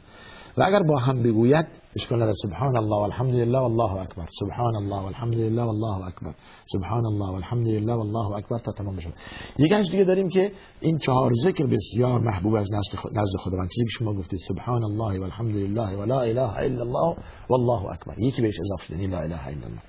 [0.56, 2.34] و اگر با هم بگوید اشکال نداره.
[2.42, 4.28] سبحان الله والحمد لله والله اکبر.
[4.40, 6.34] سبحان الله والحمد لله والله اکبر.
[6.72, 9.12] سبحان الله والحمد لله والله اکبر تا تمام بشه.
[9.58, 13.68] یکی دیگه داریم که این چهار ذکر بسیار محبوب از نزد خود نزد خداوند.
[13.68, 17.16] چیزی که شما گفتید سبحان الله والحمد لله ولا اله الا الله
[17.50, 18.18] والله اکبر.
[18.18, 19.82] یکی بهش اضافه دادین لا اله الا الله.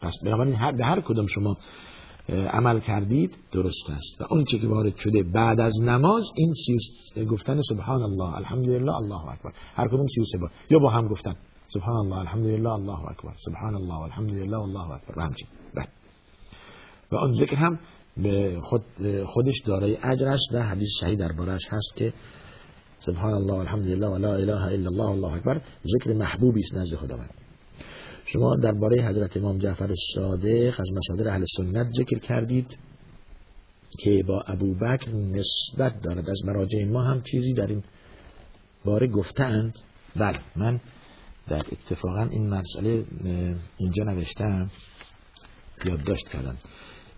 [0.00, 1.56] پس بنابراین هر به هر کدوم شما
[2.28, 4.20] عمل کردید درست است.
[4.20, 9.28] و اون چه که وارد شده بعد از نماز این گفتن سبحان الله الحمدلله الله
[9.28, 9.52] اکبر.
[9.74, 11.36] هر کدوم سی و بار یا با هم گفتن.
[11.68, 13.32] سبحان الله الحمدلله الله اکبر.
[13.36, 15.18] سبحان الله الحمدلله الله اکبر.
[15.18, 15.48] و همچین.
[15.74, 15.88] بله.
[17.12, 17.78] و اون ذکر هم
[18.16, 18.82] به خود
[19.26, 22.12] خودش دارای اجر است و حدیث صحیح دربارش هست که
[23.00, 25.60] سبحان الله الحمدلله و لا اله الا الله الله اکبر
[25.96, 27.45] ذکر محبوبی است نزد خداوند.
[28.26, 32.78] شما درباره حضرت امام جعفر صادق از مصادر اهل سنت ذکر کردید
[33.98, 36.30] که با ابو بکر نسبت دارد.
[36.30, 37.82] از مراجع ما هم چیزی در این
[38.84, 39.78] باره گفتند
[40.16, 40.80] بله من
[41.48, 43.04] در اتفاقا این مسئله
[43.76, 44.70] اینجا نوشتم.
[45.84, 46.56] یادداشت کردم.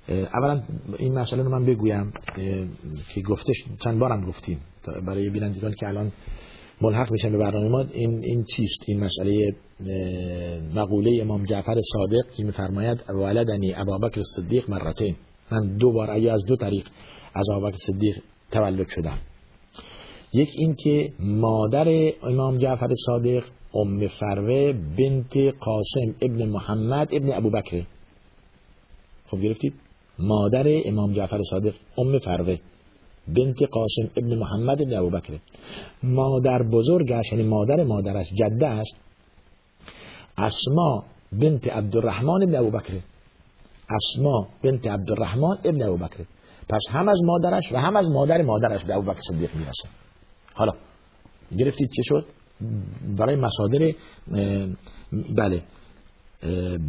[0.08, 0.62] اولا
[0.98, 2.12] این مسئله رو من بگویم
[3.14, 4.60] که گفتش چند بارم گفتیم
[5.06, 6.12] برای بینندگان که الان
[6.80, 7.80] ملحق میشن به برنامه ما.
[7.80, 9.54] این این چیست؟ این مسئله
[10.74, 15.16] مقوله امام جعفر صادق که میفرماید ولدنی ابابکر صدیق مرتين
[15.50, 16.86] من دو بار ای از دو طریق
[17.34, 18.18] از ابابکر صدیق
[18.50, 19.18] تولد شدم.
[20.32, 27.84] یک این که مادر امام جعفر صادق ام فروه بنت قاسم ابن محمد ابن ابوبکر.
[29.26, 29.74] خب گرفتید؟
[30.18, 32.56] مادر امام جعفر صادق ام فروه.
[33.36, 35.38] بنت قاسم ابن محمد ابن ابو بکر
[36.02, 38.86] مادر بزرگش یعنی مادر مادرش جدهش
[40.38, 42.92] اسما بنت عبدالرحمن ابن ابو بکر
[43.90, 46.24] اسما بنت عبدالرحمن ابن ابو بکر
[46.68, 49.88] پس هم از مادرش و هم از مادر مادرش به ابو بکر صدیق می‌رسه.
[50.54, 50.72] حالا
[51.58, 52.24] گرفتید چه شد؟
[53.18, 53.92] برای مصادر
[55.36, 55.62] بله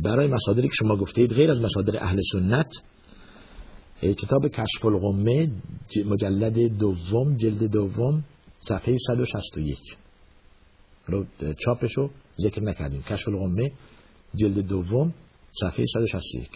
[0.03, 2.71] برای مصادری که شما گفتید غیر از مصادر اهل سنت
[4.01, 5.51] کتاب کشف الغمه
[6.05, 8.23] مجلد دوم جلد دوم
[8.59, 9.77] صفحه 161
[11.07, 11.25] رو
[11.57, 12.09] چاپشو
[12.41, 13.01] ذکر نکردیم.
[13.01, 13.71] کشف الغمه
[14.35, 15.13] جلد دوم
[15.61, 16.49] صفحه 161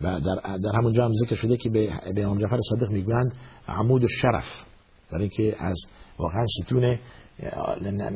[0.00, 3.32] و در, در همونجا هم ذکر شده که به, به امام جعفر صادق می‌گویند
[3.68, 4.64] عمود الشرف.
[5.10, 5.76] برای اینکه از
[6.18, 6.98] واقعا ستون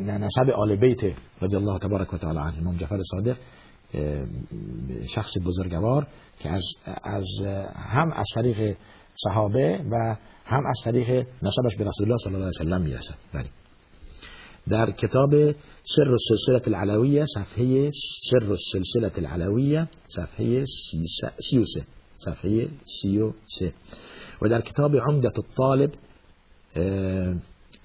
[0.08, 1.04] نسب آل بیت
[1.42, 2.58] رضی الله تبارک و تعالی عنه.
[2.58, 3.36] امام جعفر صادق
[5.08, 6.06] شخص بزرگوار
[6.38, 6.64] که از,
[7.02, 7.26] از
[7.74, 8.76] هم از طریق
[9.14, 13.14] صحابه و هم از طریق نسبش به رسول الله صلی الله علیه وسلم می‌رسد.
[13.34, 13.48] بله.
[14.68, 15.30] در کتاب
[15.82, 17.90] سر السلسله العلویه صفحه
[18.30, 20.64] سر السلسله العلویه صفحه
[21.50, 21.86] 33
[22.18, 23.72] صفحه 33
[24.42, 25.90] و در کتاب عمدة الطالب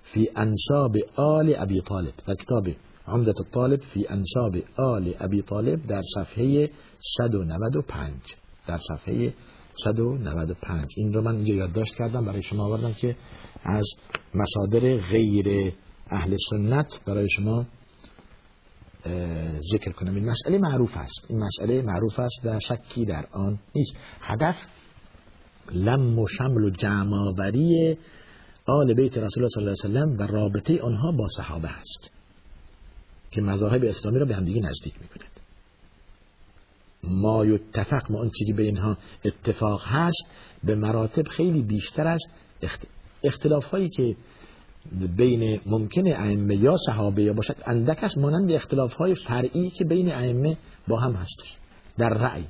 [0.03, 2.13] في انساب آل ابي طالب.
[2.27, 2.67] در کتاب
[3.07, 6.69] عمدة الطالب في انساب آل ابی طالب در صفحه
[7.17, 8.13] 195
[8.67, 9.33] در صفحه
[9.83, 13.15] 195 این رو من اینجا یادداشت کردم برای شما آوردم که
[13.63, 13.85] از
[14.35, 15.73] مصادر غیر
[16.09, 17.65] اهل سنت برای شما
[19.71, 20.15] ذکر کنم.
[20.15, 21.25] این مسئله معروف است.
[21.29, 23.93] این مسئله معروف است و شکی در آن نیست.
[24.21, 24.55] هدف
[25.71, 27.97] لم و شمل و جمعآوری
[28.65, 32.12] آل بیت رسول الله صلی الله علیه و و رابطه آنها با صحابه است.
[33.33, 35.29] که مذاهب اسلامی را به همدیگه نزدیک می‌کند.
[37.03, 40.25] ما یتفق ما اون چیزی به اینها اتفاق هست
[40.63, 42.21] به مراتب خیلی بیشتر از
[43.23, 44.15] اختلاف هایی که
[45.17, 50.57] بین ممکن ائمه یا صحابه باشد اندک است مانند اختلاف های فرعی که بین ائمه
[50.87, 51.57] با هم هستش.
[51.97, 52.45] در رأی.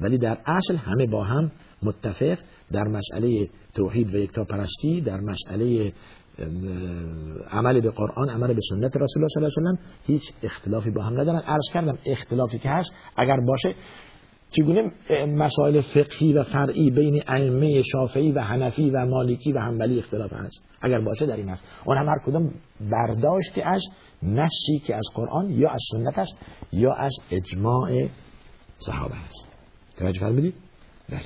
[0.00, 1.50] ولی در اصل همه با هم
[1.82, 2.38] متفق
[2.72, 5.92] در مسئله توحید و یکتا پرستی در مسئله
[7.50, 11.02] عمل به قرآن عمل به سنت رسول الله صلی الله علیه و هیچ اختلافی با
[11.02, 11.38] هم ندارن.
[11.38, 13.74] عرض کردم اختلافی که هست اگر باشه
[14.50, 14.92] چگونه
[15.26, 20.62] مسائل فقهی و فرعی بین ائمه شافعی و حنفی و مالکی و حنبلی اختلاف هست؟
[20.82, 21.64] اگر باشه در این هست.
[21.84, 23.82] اون هم هر کدوم برداشتی از
[24.22, 26.34] نصی که از قرآن یا از سنت است
[26.72, 28.08] یا از اجماع
[28.78, 29.46] صحابه است.
[29.96, 30.54] توجه فرمودید؟
[31.08, 31.22] بله.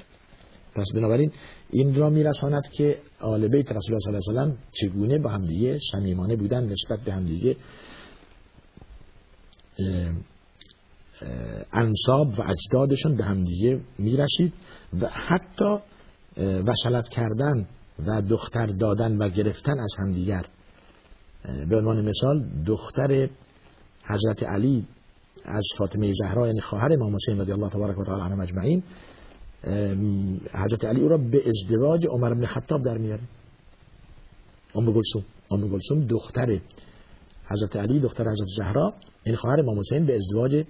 [0.76, 1.32] پس بنابراین
[1.70, 5.78] این را میرساند که آل بیت رسول الله صلی الله علیه و چگونه با همدیگه
[5.92, 7.56] صمیمانه بودن نسبت به همدیگه
[11.72, 14.52] انصاب و اجدادشون به همدیگه می‌رسید
[15.00, 15.78] و حتی
[16.40, 17.66] وصلت کردن
[18.06, 20.46] و دختر دادن و گرفتن از همدیگر.
[21.68, 23.28] به عنوان مثال دختر
[24.04, 24.86] حضرت علی
[25.44, 28.82] از فاطمه زهرا یعنی خواهر امام حسین رضی الله تبارک و تعالی عنه مجمعین
[30.52, 33.22] حضرت علی او را به ازدواج عمر بن خطاب در میاره.
[34.74, 36.60] ام گلسوم ام گلسوم دختر
[37.50, 38.94] حضرت علی دختر حضرت زهرا
[39.24, 40.64] این خواهر امام حسین به ازدواج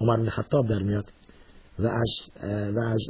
[0.00, 1.12] عمر بن خطاب در میاد.
[1.78, 2.12] و از
[2.74, 3.02] و از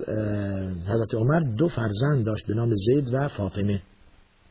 [0.89, 3.83] حضرت عمر دو فرزند داشت به نام زید و فاطمه.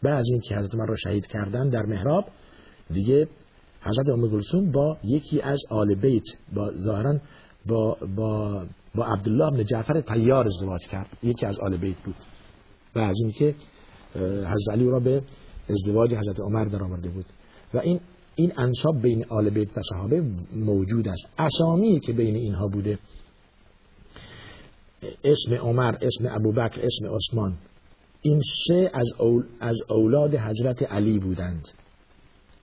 [0.04, 2.26] بعد از اینکه حضرت عمر را شهید کردن در محراب
[2.94, 3.28] دیگه
[3.82, 7.20] حضرت ام گلسوم با یکی از آل بیت با ظاهرا
[7.66, 8.66] با با
[8.96, 11.08] با عبدالله بن جعفر تیار ازدواج کرد.
[11.24, 12.16] یکی از آل بیت بود.
[12.96, 13.56] و از اینکه
[14.16, 15.22] حضرت علی را به
[15.70, 17.26] ازدواج حضرت عمر در آورده بود.
[17.74, 18.00] و این
[18.36, 20.24] این انصاب بین آل بیت و صحابه
[20.56, 21.26] موجود است.
[21.38, 23.00] اسامی که بین اینها بوده
[25.24, 27.54] اسم عمر اسم ابوبکر اسم عثمان
[28.22, 29.12] این سه از,
[29.60, 31.68] از اولاد حضرت علی بودند.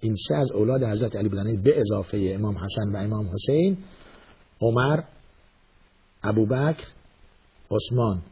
[0.01, 1.62] این سه از اولاد حضرت علی بودند.
[1.62, 3.78] به اضافه امام حسن و امام حسین
[4.61, 5.01] عمر
[6.25, 6.87] ابوبکر
[7.70, 8.23] عثمان.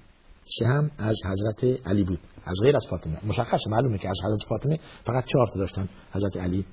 [0.58, 2.18] سه هم از حضرت علی بود.
[2.44, 3.18] از غیر از فاطمه.
[3.26, 5.88] مشخص معلومه که از حضرت فاطمه فقط چهار تا داشتن.
[6.12, 6.64] حضرت علی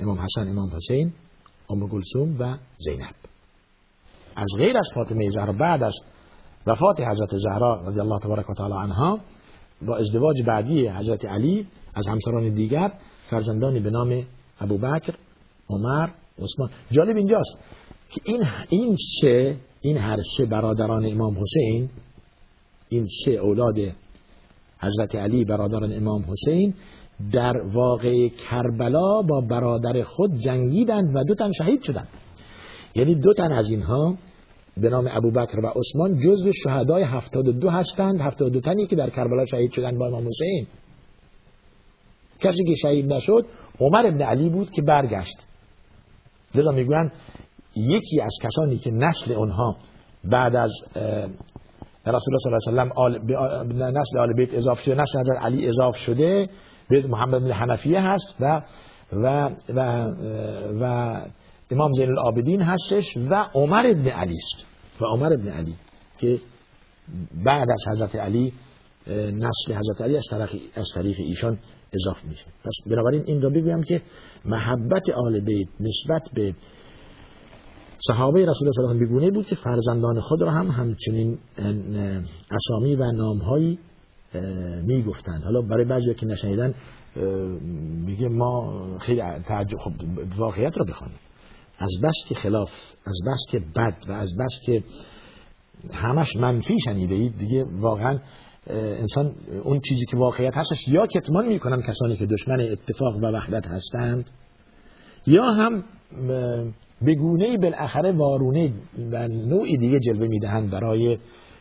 [0.00, 1.12] امام حسن امام حسین
[1.70, 3.14] ام گلسوم و زینب.
[4.36, 5.94] از غیر از فاطمه زهرا بعد از
[6.66, 9.20] وفات حضرت زهرا رضی الله تبارک و تعالی عنها
[9.86, 12.92] با ازدواج بعدی حضرت علی از همسران دیگر
[13.30, 14.22] فرزندانی به نام
[14.60, 15.14] ابوبکر
[15.70, 16.08] عمر
[16.38, 16.70] عثمان.
[16.90, 17.56] جالب اینجاست.
[18.10, 21.88] که این این سه این هر سه برادران امام حسین
[22.88, 23.76] این سه اولاد
[24.80, 26.74] حضرت علی برادران امام حسین
[27.32, 32.08] در واقع کربلا با برادر خود جنگیدند و دو تن شهید شدند.
[32.94, 34.18] یعنی دو تن از اینها
[34.76, 38.20] به نام ابوبکر و عثمان جزو شهدای 72 هستند.
[38.20, 40.66] 72 تنی که در کربلا شهید شدند با امام حسین.
[42.40, 43.46] کسی که شهید نشد
[43.80, 45.46] عمر ابن علی بود که برگشت.
[46.54, 47.12] لذا می‌گویند
[47.76, 49.76] یکی از کسانی که نسل اونها
[50.24, 50.72] بعد از
[52.06, 55.68] رسول الله صلی الله علیه و سلم نسل آل بیت اضافه شده نسل حضرت علی
[55.68, 56.48] اضافه شده
[56.88, 58.62] به محمد بن حنفیه هست و
[59.12, 60.06] و و
[60.80, 61.16] و
[61.70, 64.66] امام زین العابدین هستش و عمر ابن علی است.
[65.00, 65.74] و عمر ابن علی
[66.18, 66.38] که
[67.44, 68.52] بعد از حضرت علی
[69.32, 71.58] نسل حضرت علی از طریق از طریق ایشان
[71.92, 72.46] اضافه میشه.
[72.64, 74.02] پس بنابراین این رو بگویم که
[74.44, 76.54] محبت آل بیت نسبت به
[78.06, 81.38] صحابه رسول الله صلی الله علیه و بود که فرزندان خود را هم همچنین
[82.50, 83.78] اسامی و نامهایی
[84.82, 85.42] می‌گفتند.
[85.44, 86.74] حالا برای بعضی که نشنیدن
[88.06, 89.92] میگه ما خیلی تعجب خب
[90.36, 91.18] واقعیت رو بخوانیم.
[91.78, 92.70] از بس که خلاف
[93.06, 94.84] از بس که بد و از بس که
[95.92, 98.18] همش منفی شنیده اید دیگه واقعا
[98.70, 99.32] انسان
[99.64, 104.30] اون چیزی که واقعیت هستش یا کتمان می‌کنن کسانی که دشمن اتفاق و وحدت هستند
[105.26, 105.84] یا هم
[107.02, 108.72] به گونه بالاخره وارونه
[109.12, 111.18] و نوعی دیگه جلوه می‌دهند برای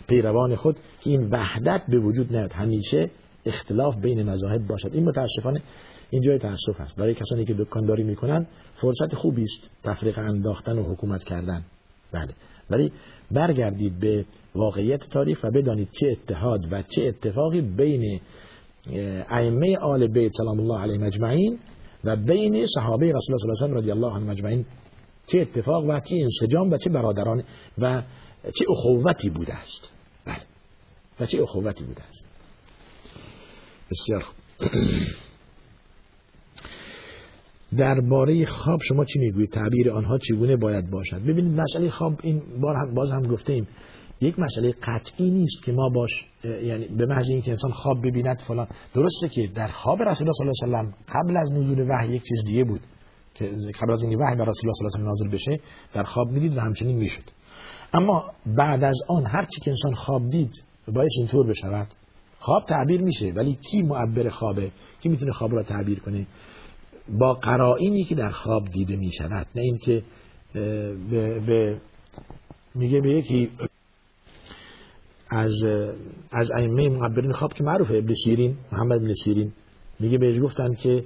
[0.08, 2.52] پیروان خود که این وحدت به وجود نیاد.
[2.54, 3.10] همیشه
[3.46, 4.90] اختلاف بین مذاهب باشد.
[4.94, 5.62] این متاسفانه
[6.10, 6.96] اینجای تاسف است.
[6.96, 8.46] برای کسانی که دکانداری می‌کنن
[8.76, 11.64] فرصت خوبی است تفریق انداختن و حکومت کردن.
[12.12, 12.34] بله.
[12.70, 12.92] ولی
[13.32, 18.20] برگردید به واقعیت تاریخ و بدانید چه اتحاد و چه اتفاقی بین
[19.30, 21.60] ائمه آل بیت سلام الله علیه مجمعین
[22.04, 24.66] و بین صحابه رسول الله صلی الله علیه و رضی الله عنهم مجمعین
[25.28, 27.44] چه اتفاق و چه انسجام و چه برادران
[27.78, 28.04] و
[28.44, 29.92] چه اخوتی بوده است.
[30.26, 30.42] بله.
[31.20, 32.26] و چه اخوتی بوده است.
[33.92, 34.26] بسیار
[37.78, 42.76] درباره خواب شما چی می‌گویید؟ تعبیر آنها چگونه باید باشد؟ ببینید مسئله خواب این بار
[42.76, 43.68] هم باز هم گفتیم.
[44.22, 48.68] یک مسئله قطعی نیست که ما باش یعنی به محض اینکه انسان خواب ببیند فلان.
[48.94, 52.24] درسته که در خواب رسول الله صلی الله علیه و قبل از نزول وحی یک
[52.24, 52.82] چیز دیگه بود
[53.34, 53.46] که
[53.82, 55.60] قبل از اینکه وحی بر رسول الله صلی الله علیه و نازل بشه
[55.94, 57.24] در خواب می‌دید و همچنین می‌شد.
[57.94, 61.88] اما بعد از آن هر چی که انسان خواب دید باید اینطور بشود.
[62.40, 66.28] خواب تعبیر میشه ولی کی معبر خوابه؟ کی می‌تونه خواب را تعبیر کنه؟
[67.20, 69.48] با قرائنی که در خواب دیده می‌شود.
[69.56, 70.04] نه اینکه
[70.54, 71.82] به, به
[72.76, 73.50] میگه به یکی
[75.30, 75.54] از
[76.32, 79.52] از ائمه معبرین خواب که معروفه ابن سیرین محمد ابن سیرین.
[80.00, 81.04] میگه بهش گفتن که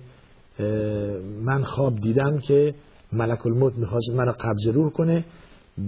[1.43, 2.73] من خواب دیدم که
[3.13, 5.25] ملک الموت می‌خواست من رو قبض روح کنه.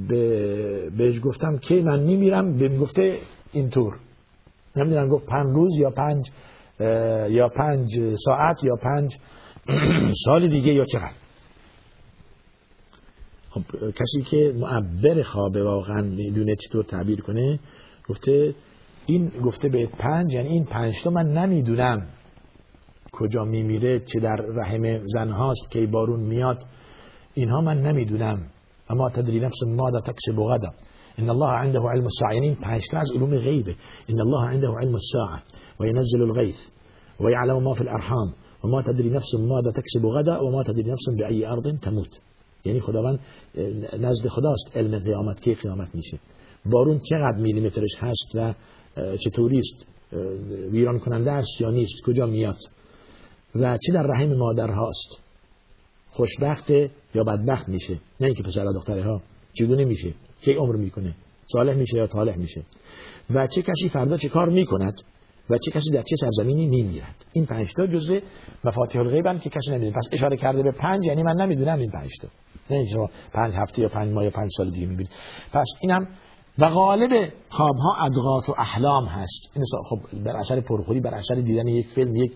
[0.09, 2.57] به بهش گفتم که من میمیرم.
[2.57, 3.17] به گفته
[3.53, 3.93] اینطور.
[4.75, 6.29] نمی‌دونم گفت پنج روز یا پنج
[7.29, 9.17] یا پنج ساعت یا پنج
[10.25, 11.11] سال دیگه یا چقدر.
[13.49, 13.61] خب
[13.91, 17.59] کسی که معبر خوابه واقعا می‌دونه چطور تعبیر کنه
[18.09, 18.55] گفته
[19.05, 22.07] این گفته به پنج یعنی این پنج تا من نمی‌دونم
[23.11, 26.63] کجا میمیره چه در رحم زن هاست که بارون میاد.
[27.33, 28.47] اینها من نمی‌دونم.
[28.89, 30.69] اما تدری نفس ماذا تکسب غدا.
[31.17, 32.35] ان الله عنده علم الساعه.
[32.35, 33.75] یعنی پنج تا از علوم غیبه.
[34.09, 35.41] ان الله عنده علم الساعه.
[35.79, 36.57] وينزل الغيث
[37.19, 38.33] ويعلم ما في الارحام.
[38.63, 42.21] وما تدري نفس ماذا تكسب غدا وما تدري نفس بأي ارض تموت.
[42.65, 43.19] یعنی خداوند
[43.99, 46.19] نزد خداست علم قیامت که قیامت میشه.
[46.66, 48.53] بارون چقدر میلیمترش هست و
[49.18, 49.88] چطوری است
[50.72, 52.57] ویران کننده است یا نیست؟ کجا میاد؟
[53.55, 55.22] و چه در رحم مادر هاست
[56.09, 56.70] خوشبخت
[57.16, 59.22] یا بدبخت میشه؟ نه اینکه پسر دختره ها
[59.53, 61.16] چگونه میشه؟ چه عمر می‌کنه؟
[61.51, 62.63] صالح میشه یا طالح میشه؟
[63.30, 65.01] و چه کسی فردا چه کار می‌کند؟
[65.49, 68.20] و چه کسی در چه سرزمینی میمیرد؟ این پنج تا جزء
[68.63, 69.97] مفاتیح الغیب که کسی نمی‌دونه.
[69.97, 72.28] پس اشاره کرده به پنج یعنی من نمی‌دونم این پنج تا.
[72.70, 75.11] نه شما پنج هفته یا پنج ماه یا پنج سال دیگه می‌بینید.
[75.53, 76.07] پس اینم
[76.57, 79.51] و غالب خواب ها ادغات و احلام هست.
[79.55, 82.33] این خب بر اثر پرخوری بر اثر دیدن یک فیلم یک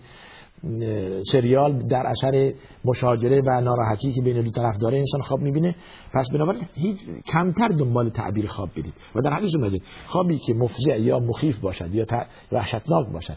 [1.32, 2.52] سریال در اثر
[2.84, 5.74] مشاجره و ناراحتی که بین دو طرف داره انسان خواب می‌بینه.
[6.14, 11.00] پس بنابراین هیچ کمتر دنبال تعبیر خواب بدید و در حدیث اومده خوابی که مفزع
[11.00, 12.06] یا مخیف باشد یا
[12.52, 13.36] وحشتناک باشد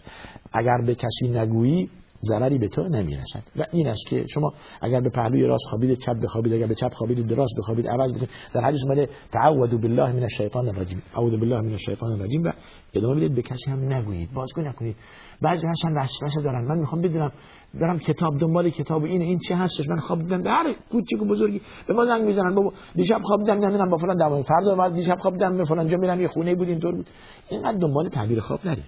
[0.54, 1.90] اگر به کسی نگویی
[2.28, 3.44] ضرری به تو نمی‌رسد.
[3.56, 6.94] و این است که شما اگر به پهلوی راست خوابید چپ بخوابید اگر به چپ
[6.94, 8.30] خوابید دراز بخوابید عوض بکنید.
[8.54, 11.02] در حدیث اومده تعوذوا بالله من الشیطان الرجیم.
[11.16, 12.44] اعوذ بالله من الشیطان الرجیم.
[12.44, 12.52] و
[12.94, 14.34] ادامه بدید به کسی هم نگویید.
[14.34, 14.96] بازگو نکنید.
[15.42, 16.66] بعضی هستن وسوسه دارن.
[16.68, 17.32] من می‌خوام بدونم
[17.74, 20.48] برم کتاب دنبال کتاب این این چه هستش؟ من خواب دیدم.
[20.48, 21.62] هر کوچیک و بزرگی.
[21.88, 23.58] به ما زنگ می‌زنن بابا دیشب خواب دیدم.
[23.58, 26.22] نمی‌دونم با فلان دعوا فردا بعد دیشب خواب دیدم به فلان جا میرم.
[26.22, 27.10] یه خونه بود اینطور بود.
[27.50, 28.86] اینقدر دنبال تعبیر خواب نرید.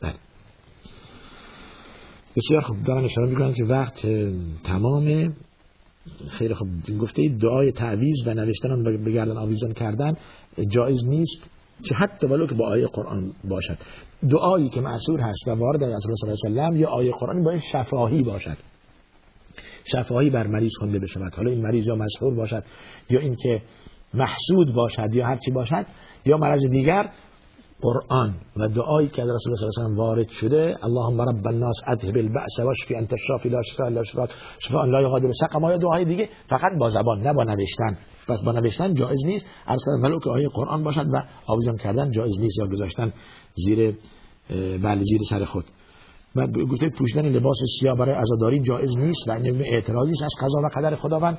[0.00, 0.14] بله.
[2.36, 2.82] بسیار خوب.
[2.82, 4.06] دارم اشاره می‌کنم که وقت
[4.64, 5.30] تمامه
[6.28, 6.68] خیلی خوب.
[7.00, 10.16] گفته دعای تعویز و نوشتن هم بگردن آویزان کردن
[10.68, 11.50] جایز نیست.
[11.82, 13.78] چه حتی ولو که با آیه قرآن باشد.
[14.30, 18.22] دعایی که معصور هست و وارد از رسول الله صلی یا آیه قرآن باید شفاهی
[18.22, 18.56] باشد.
[19.84, 21.34] شفاهی بر مریض خونده بشود.
[21.34, 22.64] حالا این مریض یا مسحور باشد
[23.10, 23.62] یا اینکه
[24.14, 25.86] محسود باشد یا هرچی باشد
[26.26, 27.10] یا مرض دیگر
[27.84, 32.16] قرآن و دعایی که از رسول الله صلی الله وارد شده اللهم رب الناس اذهب
[32.16, 34.26] البأس واشفی انت الشافی لا شفاء الا شفاء
[34.58, 37.98] شفاء لا یغادر سقما یا دعای دیگه فقط با زبان نه با نوشتن.
[38.28, 39.46] پس با نوشتن جایز نیست.
[39.66, 43.12] از ولو که آیه قرآن باشد و آویزان کردن جایز نیست یا گذاشتن
[43.54, 43.96] زیر
[44.82, 45.64] بله زیر سر خود.
[46.36, 50.22] و گفته پوشیدن لباس سیاه برای عزاداری جایز نیست و این اعتراضی است.
[50.22, 51.38] از قضا و قدر خداوند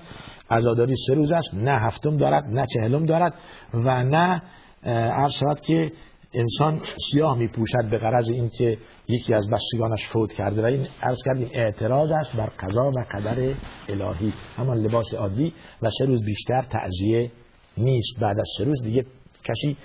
[0.50, 1.54] عزاداری سه روز است.
[1.54, 3.34] نه هفتم دارد نه چهلم دارد
[3.74, 4.42] و نه
[4.86, 5.92] عرض شود که
[6.36, 6.82] انسان
[7.12, 8.78] سیاه می پوشد به غرض اینکه
[9.08, 13.54] یکی از بستگانش فوت کرده و این عرض کردیم اعتراض است بر قضا و قدر
[13.90, 14.34] الهی.
[14.56, 17.32] همان لباس عادی و سه روز بیشتر تعذیه
[17.78, 18.20] نیست.
[18.22, 19.06] بعد از سه روز دیگه
[19.44, 19.78] کسی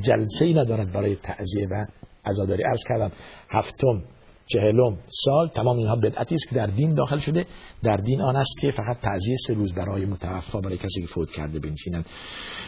[0.00, 1.86] جلسه ای ندارد برای تعذیه و
[2.24, 2.62] عزاداری.
[2.62, 3.12] عرض کردم
[3.50, 4.02] هفتم
[4.46, 7.46] چهلم سال تمام اینها بدعتی است که در دین داخل شده.
[7.82, 11.30] در دین آن است که فقط تعزیه سه روز برای متوفا برای کسی که فوت
[11.30, 12.06] کرده بنشینند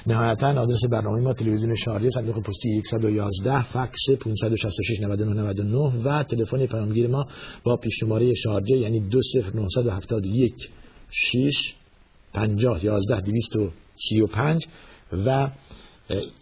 [0.07, 6.67] نهایتا آدرس برنامه ما تلویزیون شارجه صندوق پستی 111 فکس 566 99 99 و تلفن
[6.67, 7.27] پیامگیر ما
[7.65, 10.71] با پیش شماره شارجه یعنی 20971
[11.11, 11.75] 6
[12.33, 14.67] 50 11 235
[15.27, 15.51] و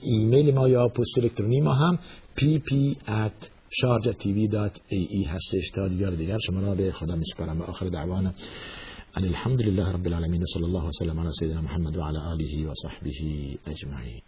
[0.02, 1.98] ایمیل ما یا پست الکترونی ما هم
[2.38, 5.70] pp at شارجه تیوی دات ای ای هستش.
[5.74, 7.60] تا دیگر دیگر شما را به خدا میسپارم.
[7.60, 8.32] و آخر دعوانا
[9.14, 12.74] ان الحمد لله رب العالمین صلی الله وسلم علی سیدنا محمد و علی آله و
[12.74, 13.10] صحبه
[13.66, 14.22] اجمعین.